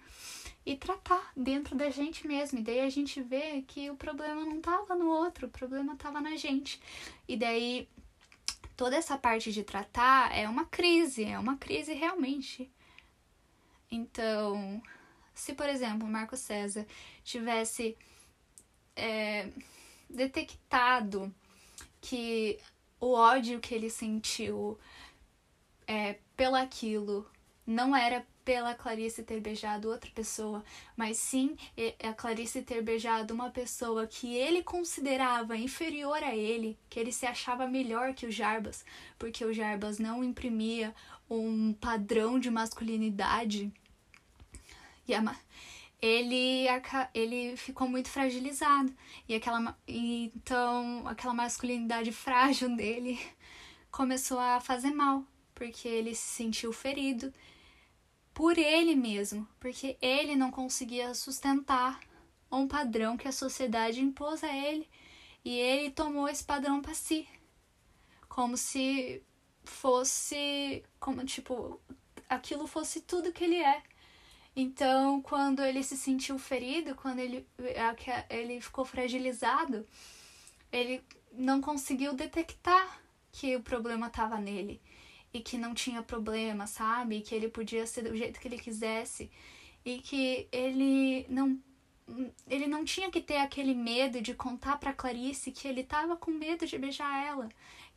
e 0.63 0.75
tratar 0.75 1.31
dentro 1.35 1.75
da 1.75 1.89
gente 1.89 2.27
mesmo. 2.27 2.59
E 2.59 2.61
daí 2.61 2.81
a 2.81 2.89
gente 2.89 3.21
vê 3.21 3.63
que 3.63 3.89
o 3.89 3.95
problema 3.95 4.45
não 4.45 4.57
estava 4.57 4.95
no 4.95 5.07
outro, 5.07 5.47
o 5.47 5.49
problema 5.49 5.93
estava 5.93 6.21
na 6.21 6.35
gente. 6.35 6.79
E 7.27 7.35
daí 7.35 7.89
toda 8.77 8.95
essa 8.95 9.17
parte 9.17 9.51
de 9.51 9.63
tratar 9.63 10.35
é 10.35 10.47
uma 10.47 10.65
crise, 10.65 11.23
é 11.23 11.39
uma 11.39 11.57
crise 11.57 11.93
realmente. 11.93 12.69
Então, 13.89 14.81
se 15.33 15.53
por 15.53 15.67
exemplo 15.67 16.07
Marco 16.07 16.37
César 16.37 16.85
tivesse 17.23 17.97
é, 18.95 19.49
detectado 20.07 21.33
que 21.99 22.59
o 23.01 23.13
ódio 23.13 23.59
que 23.59 23.73
ele 23.75 23.89
sentiu 23.89 24.79
é, 25.87 26.19
pelaquilo 26.37 27.27
não 27.65 27.95
era 27.95 28.25
pela 28.45 28.73
Clarice 28.73 29.23
ter 29.23 29.39
beijado 29.39 29.89
outra 29.89 30.09
pessoa, 30.11 30.63
mas 30.95 31.17
sim 31.17 31.55
a 32.03 32.13
Clarice 32.13 32.61
ter 32.61 32.81
beijado 32.81 33.33
uma 33.33 33.49
pessoa 33.49 34.07
que 34.07 34.35
ele 34.35 34.63
considerava 34.63 35.55
inferior 35.57 36.23
a 36.23 36.35
ele, 36.35 36.77
que 36.89 36.99
ele 36.99 37.11
se 37.11 37.25
achava 37.25 37.67
melhor 37.67 38.13
que 38.13 38.25
o 38.25 38.31
Jarbas, 38.31 38.83
porque 39.17 39.45
o 39.45 39.53
Jarbas 39.53 39.99
não 39.99 40.23
imprimia 40.23 40.93
um 41.29 41.73
padrão 41.73 42.39
de 42.39 42.49
masculinidade. 42.49 43.71
E 45.07 45.13
a, 45.13 45.35
ele, 46.01 46.65
ele 47.13 47.55
ficou 47.55 47.87
muito 47.87 48.09
fragilizado. 48.09 48.93
E 49.27 49.35
aquela, 49.35 49.77
então, 49.87 51.07
aquela 51.07 51.33
masculinidade 51.33 52.11
frágil 52.11 52.73
dele 52.75 53.19
começou 53.91 54.39
a 54.39 54.59
fazer 54.59 54.91
mal, 54.91 55.23
porque 55.53 55.87
ele 55.87 56.15
se 56.15 56.27
sentiu 56.27 56.73
ferido 56.73 57.33
por 58.33 58.57
ele 58.57 58.95
mesmo, 58.95 59.47
porque 59.59 59.97
ele 60.01 60.35
não 60.35 60.49
conseguia 60.49 61.13
sustentar 61.13 61.99
um 62.51 62.67
padrão 62.67 63.17
que 63.17 63.27
a 63.27 63.31
sociedade 63.31 64.01
impôs 64.01 64.43
a 64.43 64.53
ele. 64.53 64.89
E 65.43 65.57
ele 65.57 65.91
tomou 65.91 66.27
esse 66.27 66.43
padrão 66.43 66.81
para 66.81 66.93
si. 66.93 67.27
Como 68.27 68.55
se 68.57 69.23
fosse, 69.63 70.83
como 70.99 71.25
tipo, 71.25 71.79
aquilo 72.29 72.67
fosse 72.67 73.01
tudo 73.01 73.31
que 73.31 73.43
ele 73.43 73.57
é. 73.57 73.83
Então, 74.55 75.21
quando 75.21 75.63
ele 75.63 75.81
se 75.83 75.95
sentiu 75.95 76.37
ferido, 76.37 76.93
quando 76.95 77.19
ele, 77.19 77.47
ele 78.29 78.59
ficou 78.59 78.83
fragilizado, 78.83 79.85
ele 80.71 81.01
não 81.31 81.61
conseguiu 81.61 82.13
detectar 82.13 83.01
que 83.31 83.55
o 83.55 83.61
problema 83.61 84.07
estava 84.07 84.37
nele 84.37 84.81
e 85.33 85.39
que 85.39 85.57
não 85.57 85.73
tinha 85.73 86.03
problema, 86.03 86.67
sabe? 86.67 87.17
E 87.17 87.21
que 87.21 87.33
ele 87.33 87.47
podia 87.47 87.87
ser 87.87 88.03
do 88.03 88.15
jeito 88.15 88.39
que 88.39 88.47
ele 88.47 88.59
quisesse 88.59 89.31
e 89.85 89.99
que 89.99 90.47
ele 90.51 91.25
não 91.29 91.59
ele 92.49 92.67
não 92.67 92.83
tinha 92.83 93.09
que 93.09 93.21
ter 93.21 93.37
aquele 93.37 93.73
medo 93.73 94.21
de 94.21 94.33
contar 94.33 94.77
para 94.77 94.91
Clarice 94.91 95.51
que 95.51 95.65
ele 95.65 95.79
estava 95.79 96.17
com 96.17 96.31
medo 96.31 96.67
de 96.67 96.77
beijar 96.77 97.25
ela, 97.25 97.47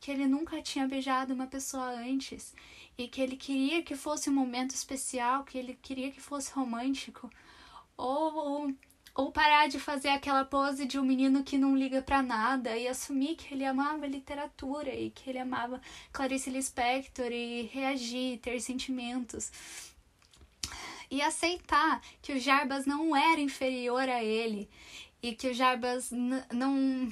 que 0.05 0.11
ele 0.11 0.27
nunca 0.27 0.61
tinha 0.61 0.87
beijado 0.87 1.33
uma 1.33 1.47
pessoa 1.47 1.87
antes 1.87 2.53
e 2.99 3.09
que 3.09 3.23
ele 3.23 3.37
queria 3.37 3.83
que 3.83 3.97
fosse 3.97 4.29
um 4.29 4.35
momento 4.35 4.73
especial, 4.73 5.45
que 5.45 5.57
ele 5.57 5.79
queria 5.81 6.11
que 6.11 6.21
fosse 6.21 6.53
romântico, 6.53 7.31
ou, 7.97 8.71
ou 9.15 9.33
parar 9.33 9.67
de 9.67 9.81
fazer 9.81 10.11
aquela 10.11 10.45
pose 10.45 10.85
de 10.85 10.99
um 10.99 11.03
menino 11.03 11.43
que 11.43 11.57
não 11.57 11.75
liga 11.75 12.03
para 12.03 12.23
nada 12.23 12.77
e 12.77 12.87
assumir 12.87 13.37
que 13.37 13.55
ele 13.55 13.65
amava 13.65 14.07
literatura 14.07 14.95
e 14.95 15.09
que 15.09 15.31
ele 15.31 15.39
amava 15.39 15.81
Clarice 16.13 16.51
Lispector 16.51 17.33
e 17.33 17.63
reagir, 17.73 18.41
ter 18.41 18.61
sentimentos. 18.61 19.51
E 21.11 21.23
aceitar 21.23 22.03
que 22.21 22.35
o 22.35 22.39
Jarbas 22.39 22.85
não 22.85 23.17
era 23.17 23.41
inferior 23.41 24.07
a 24.07 24.23
ele 24.23 24.69
e 25.23 25.35
que 25.35 25.49
o 25.49 25.55
Jarbas 25.55 26.11
não 26.53 27.11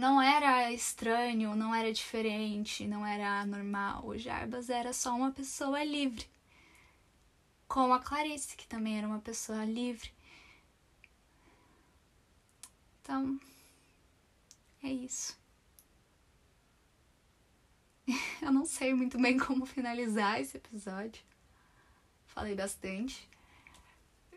não 0.00 0.20
era 0.20 0.72
estranho, 0.72 1.54
não 1.54 1.74
era 1.74 1.92
diferente, 1.92 2.86
não 2.86 3.06
era 3.06 3.42
anormal. 3.42 4.06
O 4.06 4.16
Jarbas 4.16 4.70
era 4.70 4.94
só 4.94 5.14
uma 5.14 5.30
pessoa 5.30 5.84
livre. 5.84 6.26
Como 7.68 7.92
a 7.92 8.00
Clarice, 8.00 8.56
que 8.56 8.66
também 8.66 8.96
era 8.96 9.06
uma 9.06 9.20
pessoa 9.20 9.62
livre. 9.64 10.10
Então, 13.02 13.38
é 14.82 14.88
isso. 14.88 15.38
Eu 18.40 18.50
não 18.50 18.64
sei 18.64 18.94
muito 18.94 19.20
bem 19.20 19.38
como 19.38 19.66
finalizar 19.66 20.40
esse 20.40 20.56
episódio. 20.56 21.22
Falei 22.24 22.54
bastante. 22.54 23.28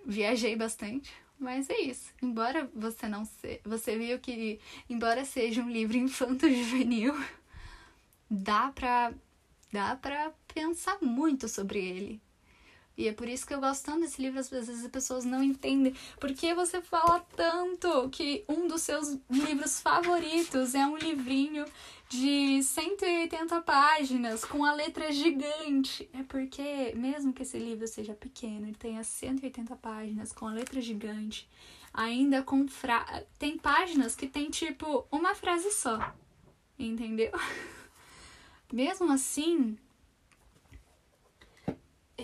Viajei 0.06 0.58
bastante. 0.58 1.13
Mas 1.43 1.69
é 1.69 1.77
isso. 1.82 2.13
Embora 2.21 2.69
você 2.73 3.06
não 3.10 3.25
se... 3.25 3.60
você 3.65 3.97
viu 3.97 4.17
que 4.17 4.62
embora 4.89 5.25
seja 5.25 5.62
um 5.62 5.69
livro 5.69 5.97
infanto 5.97 6.49
juvenil, 6.49 7.13
dá 8.29 8.71
para 8.71 9.13
dá 9.71 9.93
para 9.97 10.32
pensar 10.53 10.97
muito 11.01 11.49
sobre 11.49 11.79
ele. 11.79 12.21
E 12.95 13.08
é 13.08 13.13
por 13.13 13.27
isso 13.27 13.45
que 13.45 13.53
eu 13.53 13.60
gosto 13.60 13.86
tanto 13.86 14.01
desse 14.01 14.21
livro, 14.21 14.39
às 14.39 14.49
vezes 14.49 14.84
as 14.84 14.91
pessoas 14.91 15.25
não 15.25 15.43
entendem. 15.43 15.95
Por 16.19 16.32
que 16.34 16.53
você 16.53 16.82
fala 16.82 17.19
tanto 17.36 18.10
que 18.10 18.45
um 18.47 18.67
dos 18.67 18.84
seus 18.84 19.17
livros 19.29 19.82
favoritos 19.82 20.75
é 20.75 20.86
um 20.86 20.95
livrinho 20.95 21.65
de 22.08 22.62
180 22.62 23.62
páginas 23.62 24.45
com 24.45 24.63
a 24.63 24.73
letra 24.73 25.12
gigante? 25.12 26.08
É 26.13 26.21
porque, 26.21 26.93
mesmo 26.95 27.34
que 27.34 27.41
esse 27.41 27.58
livro 27.58 27.88
seja 27.88 28.13
pequeno 28.13 28.67
e 28.67 28.75
tenha 28.75 29.03
180 29.03 29.75
páginas 29.77 30.32
com 30.32 30.47
a 30.47 30.53
letra 30.53 30.79
gigante, 30.79 31.49
ainda 31.91 32.43
com 32.43 32.67
fra... 32.67 33.23
tem 33.39 33.58
páginas 33.58 34.15
que 34.15 34.27
tem 34.27 34.51
tipo 34.51 35.08
uma 35.12 35.34
frase 35.34 35.71
só. 35.71 36.13
Entendeu? 36.77 37.32
Mesmo 38.71 39.12
assim, 39.12 39.77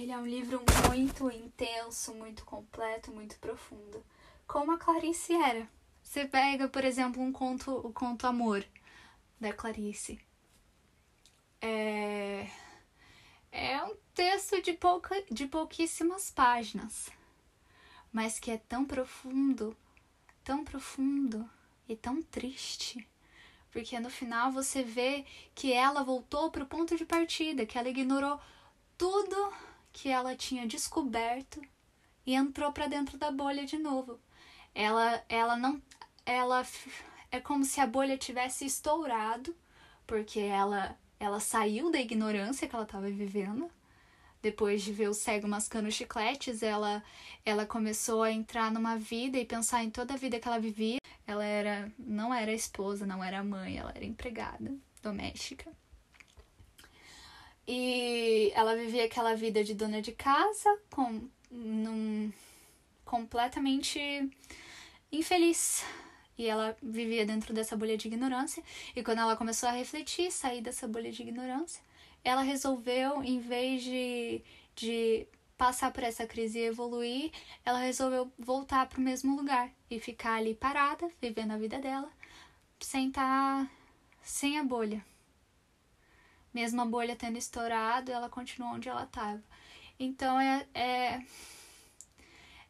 ele 0.02 0.14
é 0.14 0.18
um 0.18 0.26
livro 0.26 0.64
muito 0.88 1.30
intenso, 1.30 2.14
muito 2.14 2.46
completo, 2.46 3.12
muito 3.12 3.38
profundo. 3.38 4.04
Como 4.48 4.72
a 4.72 4.78
Clarice 4.78 5.34
era. 5.34 5.68
Você 6.02 6.26
pega, 6.26 6.70
por 6.70 6.86
exemplo, 6.86 7.22
um 7.22 7.34
conto, 7.34 7.72
o 7.86 7.92
conto 7.92 8.26
Amor, 8.26 8.66
da 9.40 9.52
Clarice. 9.52 10.18
É, 11.62 12.48
é 13.52 13.84
um 13.84 13.98
texto 14.14 14.62
de, 14.62 14.72
pouca, 14.72 15.22
de 15.30 15.46
pouquíssimas 15.46 16.32
páginas, 16.32 17.10
mas 18.10 18.40
que 18.40 18.52
é 18.52 18.58
tão 18.58 18.86
profundo, 18.86 19.76
tão 20.46 20.64
profundo 20.64 21.48
e 21.90 21.96
tão 21.96 22.24
triste. 22.24 23.06
Porque 23.70 24.00
no 24.00 24.10
final 24.10 24.50
você 24.50 24.82
vê 24.82 25.26
que 25.54 25.74
ela 25.74 26.04
voltou 26.04 26.50
para 26.50 26.64
o 26.64 26.68
ponto 26.68 26.96
de 26.96 27.06
partida, 27.06 27.66
que 27.66 27.78
ela 27.78 27.90
ignorou 27.90 28.40
tudo 28.98 29.69
que 29.92 30.10
ela 30.10 30.36
tinha 30.36 30.68
descoberto 30.68 31.62
e 32.26 32.36
entrou 32.36 32.72
para 32.72 32.88
dentro 32.88 33.18
da 33.18 33.32
bolha 33.32 33.66
de 33.66 33.78
novo. 33.78 34.20
Ela, 34.74 35.24
ela 35.28 35.56
não, 35.58 35.82
ela 36.26 36.66
é 37.32 37.40
como 37.40 37.66
se 37.66 37.80
a 37.80 37.88
bolha 37.88 38.18
tivesse 38.18 38.66
estourado, 38.66 39.56
porque 40.06 40.40
ela, 40.40 40.98
ela 41.20 41.40
saiu 41.40 41.92
da 41.92 42.00
ignorância 42.00 42.68
que 42.68 42.76
ela 42.76 42.86
estava 42.86 43.10
vivendo. 43.10 43.70
Depois 44.42 44.82
de 44.82 44.94
ver 44.94 45.10
o 45.10 45.14
cego 45.14 45.48
mascando 45.48 45.92
chicletes, 45.92 46.64
ela, 46.64 47.04
ela 47.46 47.66
começou 47.66 48.24
a 48.24 48.32
entrar 48.32 48.72
numa 48.72 48.98
vida 48.98 49.38
e 49.38 49.46
pensar 49.46 49.84
em 49.84 49.90
toda 49.90 50.14
a 50.14 50.18
vida 50.18 50.40
que 50.40 50.48
ela 50.48 50.60
vivia. 50.60 51.00
Ela 51.28 51.44
era, 51.44 51.92
não 52.00 52.34
era 52.34 52.54
esposa, 52.54 53.06
não 53.06 53.22
era 53.22 53.44
mãe, 53.44 53.78
ela 53.78 53.92
era 53.94 54.06
empregada 54.06 54.74
doméstica. 55.02 55.72
E 57.72 58.52
ela 58.56 58.76
vivia 58.76 59.06
aquela 59.06 59.36
vida 59.36 59.64
de 59.64 59.76
dona 59.76 60.02
de 60.02 60.12
casa, 60.12 60.76
com, 60.90 61.30
num, 61.52 62.34
completamente 63.06 64.00
infeliz. 65.12 65.86
E 66.36 66.48
ela 66.48 66.76
vivia 66.82 67.28
dentro 67.28 67.54
dessa 67.54 67.78
bolha 67.78 67.96
de 67.96 68.08
ignorância. 68.08 68.64
E 68.96 69.04
quando 69.04 69.20
ela 69.20 69.36
começou 69.36 69.70
a 69.70 69.72
refletir, 69.72 70.32
sair 70.32 70.62
dessa 70.62 70.88
bolha 70.88 71.12
de 71.12 71.22
ignorância, 71.22 71.84
ela 72.24 72.42
resolveu, 72.42 73.24
em 73.24 73.40
vez 73.40 73.84
de, 73.84 74.42
de 74.76 75.28
passar 75.56 75.92
por 75.94 76.04
essa 76.04 76.26
crise 76.26 76.58
e 76.58 76.66
evoluir, 76.66 77.32
ela 77.64 77.78
resolveu 77.78 78.34
voltar 78.40 78.90
para 78.90 78.98
o 78.98 79.04
mesmo 79.04 79.36
lugar 79.36 79.72
e 79.92 80.00
ficar 80.00 80.38
ali 80.38 80.56
parada, 80.56 81.08
vivendo 81.22 81.52
a 81.52 81.58
vida 81.58 81.78
dela, 81.78 82.12
sem 82.80 83.10
estar 83.10 83.64
tá, 83.64 83.72
sem 84.24 84.58
a 84.58 84.64
bolha. 84.64 85.06
Mesmo 86.60 86.82
a 86.82 86.86
bolha 86.86 87.16
tendo 87.16 87.38
estourado, 87.38 88.12
ela 88.12 88.28
continuou 88.28 88.74
onde 88.74 88.90
ela 88.90 89.06
estava. 89.06 89.42
Então 89.98 90.38
é, 90.38 90.68
é, 90.74 91.22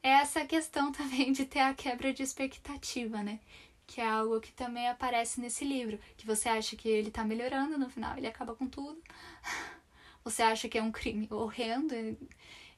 é 0.03 0.09
essa 0.21 0.45
questão 0.45 0.91
também 0.93 1.31
de 1.31 1.43
ter 1.43 1.61
a 1.61 1.73
quebra 1.73 2.13
de 2.13 2.21
expectativa, 2.21 3.23
né? 3.23 3.39
Que 3.87 3.99
é 3.99 4.07
algo 4.07 4.39
que 4.39 4.51
também 4.51 4.87
aparece 4.87 5.41
nesse 5.41 5.65
livro. 5.65 5.99
Que 6.15 6.27
você 6.27 6.47
acha 6.47 6.75
que 6.75 6.87
ele 6.87 7.09
tá 7.09 7.23
melhorando, 7.23 7.79
no 7.79 7.89
final 7.89 8.15
ele 8.15 8.27
acaba 8.27 8.55
com 8.55 8.67
tudo. 8.67 9.01
Você 10.23 10.43
acha 10.43 10.69
que 10.69 10.77
é 10.77 10.83
um 10.83 10.91
crime 10.91 11.27
horrendo 11.31 11.95
e, 11.95 12.15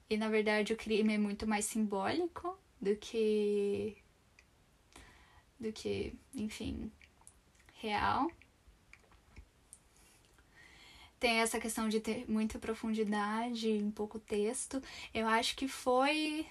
e 0.10 0.16
na 0.16 0.30
verdade 0.30 0.72
o 0.72 0.78
crime 0.78 1.16
é 1.16 1.18
muito 1.18 1.46
mais 1.46 1.66
simbólico 1.66 2.58
do 2.80 2.96
que 2.96 3.98
do 5.60 5.74
que, 5.74 6.14
enfim, 6.36 6.92
real 7.82 8.32
tem 11.22 11.40
essa 11.40 11.60
questão 11.60 11.88
de 11.88 12.00
ter 12.00 12.28
muita 12.28 12.58
profundidade 12.58 13.70
em 13.70 13.92
pouco 13.92 14.18
texto. 14.18 14.82
Eu 15.14 15.28
acho 15.28 15.56
que 15.56 15.68
foi 15.68 16.48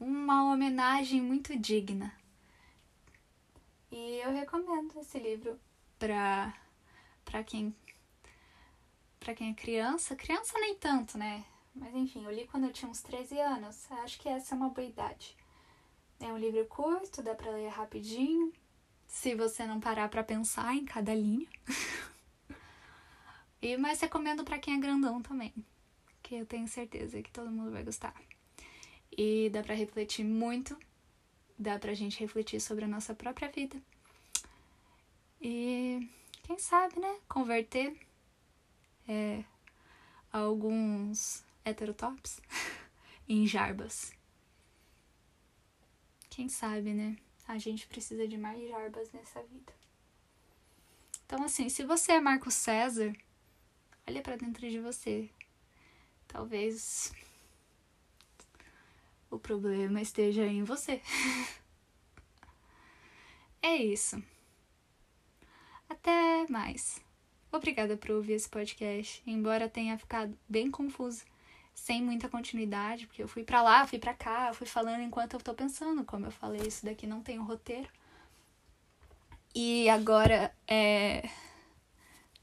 uma 0.00 0.50
homenagem 0.50 1.20
muito 1.20 1.54
digna. 1.54 2.10
E 3.92 4.18
eu 4.24 4.32
recomendo 4.32 4.98
esse 4.98 5.18
livro 5.18 5.60
para 5.98 6.54
para 7.26 7.44
quem 7.44 7.76
para 9.20 9.34
quem 9.34 9.50
é 9.50 9.54
criança, 9.54 10.16
criança 10.16 10.58
nem 10.60 10.74
tanto, 10.76 11.18
né? 11.18 11.44
Mas 11.74 11.94
enfim, 11.94 12.24
eu 12.24 12.30
li 12.30 12.46
quando 12.46 12.64
eu 12.64 12.72
tinha 12.72 12.90
uns 12.90 13.02
13 13.02 13.38
anos. 13.38 13.92
Acho 14.02 14.18
que 14.18 14.30
essa 14.30 14.54
é 14.54 14.56
uma 14.56 14.70
boa 14.70 14.86
idade. 14.86 15.36
É 16.18 16.32
um 16.32 16.38
livro 16.38 16.64
curto, 16.64 17.22
dá 17.22 17.34
para 17.34 17.50
ler 17.50 17.68
rapidinho, 17.68 18.50
se 19.06 19.34
você 19.34 19.66
não 19.66 19.78
parar 19.78 20.08
para 20.08 20.24
pensar 20.24 20.74
em 20.74 20.86
cada 20.86 21.14
linha. 21.14 21.46
E, 23.60 23.76
mas 23.76 24.00
recomendo 24.00 24.44
para 24.44 24.58
quem 24.58 24.74
é 24.74 24.80
grandão 24.80 25.22
também, 25.22 25.52
que 26.22 26.34
eu 26.34 26.46
tenho 26.46 26.68
certeza 26.68 27.22
que 27.22 27.30
todo 27.30 27.50
mundo 27.50 27.70
vai 27.70 27.82
gostar. 27.82 28.14
E 29.16 29.48
dá 29.50 29.62
para 29.62 29.74
refletir 29.74 30.24
muito, 30.24 30.78
dá 31.58 31.78
pra 31.78 31.94
gente 31.94 32.20
refletir 32.20 32.60
sobre 32.60 32.84
a 32.84 32.88
nossa 32.88 33.14
própria 33.14 33.50
vida. 33.50 33.80
E 35.40 36.08
quem 36.42 36.58
sabe, 36.58 36.98
né, 37.00 37.18
converter 37.28 37.96
é, 39.08 39.44
alguns 40.32 41.44
heterotops 41.64 42.40
em 43.28 43.46
jarbas. 43.46 44.12
Quem 46.28 46.48
sabe, 46.48 46.92
né? 46.92 47.16
A 47.48 47.58
gente 47.58 47.86
precisa 47.86 48.28
de 48.28 48.36
mais 48.36 48.68
jarbas 48.68 49.10
nessa 49.12 49.42
vida. 49.42 49.72
Então, 51.24 51.42
assim, 51.42 51.68
se 51.68 51.84
você 51.84 52.12
é 52.12 52.20
Marco 52.20 52.50
César, 52.50 53.16
Olha 54.08 54.22
para 54.22 54.36
dentro 54.36 54.68
de 54.68 54.78
você. 54.78 55.28
Talvez 56.28 57.12
o 59.30 59.38
problema 59.38 60.00
esteja 60.00 60.46
em 60.46 60.62
você. 60.62 61.02
é 63.60 63.76
isso. 63.76 64.22
Até 65.88 66.46
mais. 66.48 67.00
Obrigada 67.50 67.96
por 67.96 68.10
ouvir 68.10 68.34
esse 68.34 68.48
podcast, 68.48 69.22
embora 69.26 69.68
tenha 69.68 69.98
ficado 69.98 70.36
bem 70.48 70.70
confuso, 70.70 71.24
sem 71.74 72.02
muita 72.02 72.28
continuidade, 72.28 73.06
porque 73.06 73.22
eu 73.22 73.28
fui 73.28 73.44
para 73.44 73.62
lá, 73.62 73.86
fui 73.86 73.98
para 73.98 74.14
cá, 74.14 74.52
fui 74.52 74.66
falando 74.66 75.02
enquanto 75.02 75.34
eu 75.34 75.40
tô 75.40 75.54
pensando, 75.54 76.04
como 76.04 76.26
eu 76.26 76.30
falei, 76.30 76.60
isso 76.66 76.84
daqui 76.84 77.06
não 77.06 77.22
tem 77.22 77.38
um 77.38 77.44
roteiro. 77.44 77.88
E 79.54 79.88
agora 79.88 80.54
é 80.68 81.28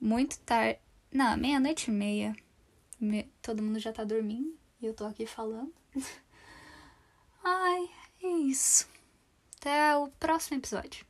muito 0.02 0.40
tarde, 0.40 0.80
não, 1.14 1.38
meia-noite 1.38 1.90
e 1.90 1.94
meia. 1.94 2.36
Me... 3.00 3.24
Todo 3.42 3.62
mundo 3.62 3.80
já 3.80 3.94
tá 3.94 4.04
dormindo 4.04 4.58
e 4.82 4.86
eu 4.86 4.94
tô 4.94 5.06
aqui 5.06 5.26
falando. 5.26 5.74
Ai, 7.44 7.90
é 8.24 8.28
isso. 8.28 8.88
Até 9.58 9.96
o 9.96 10.08
próximo 10.20 10.58
episódio. 10.58 11.06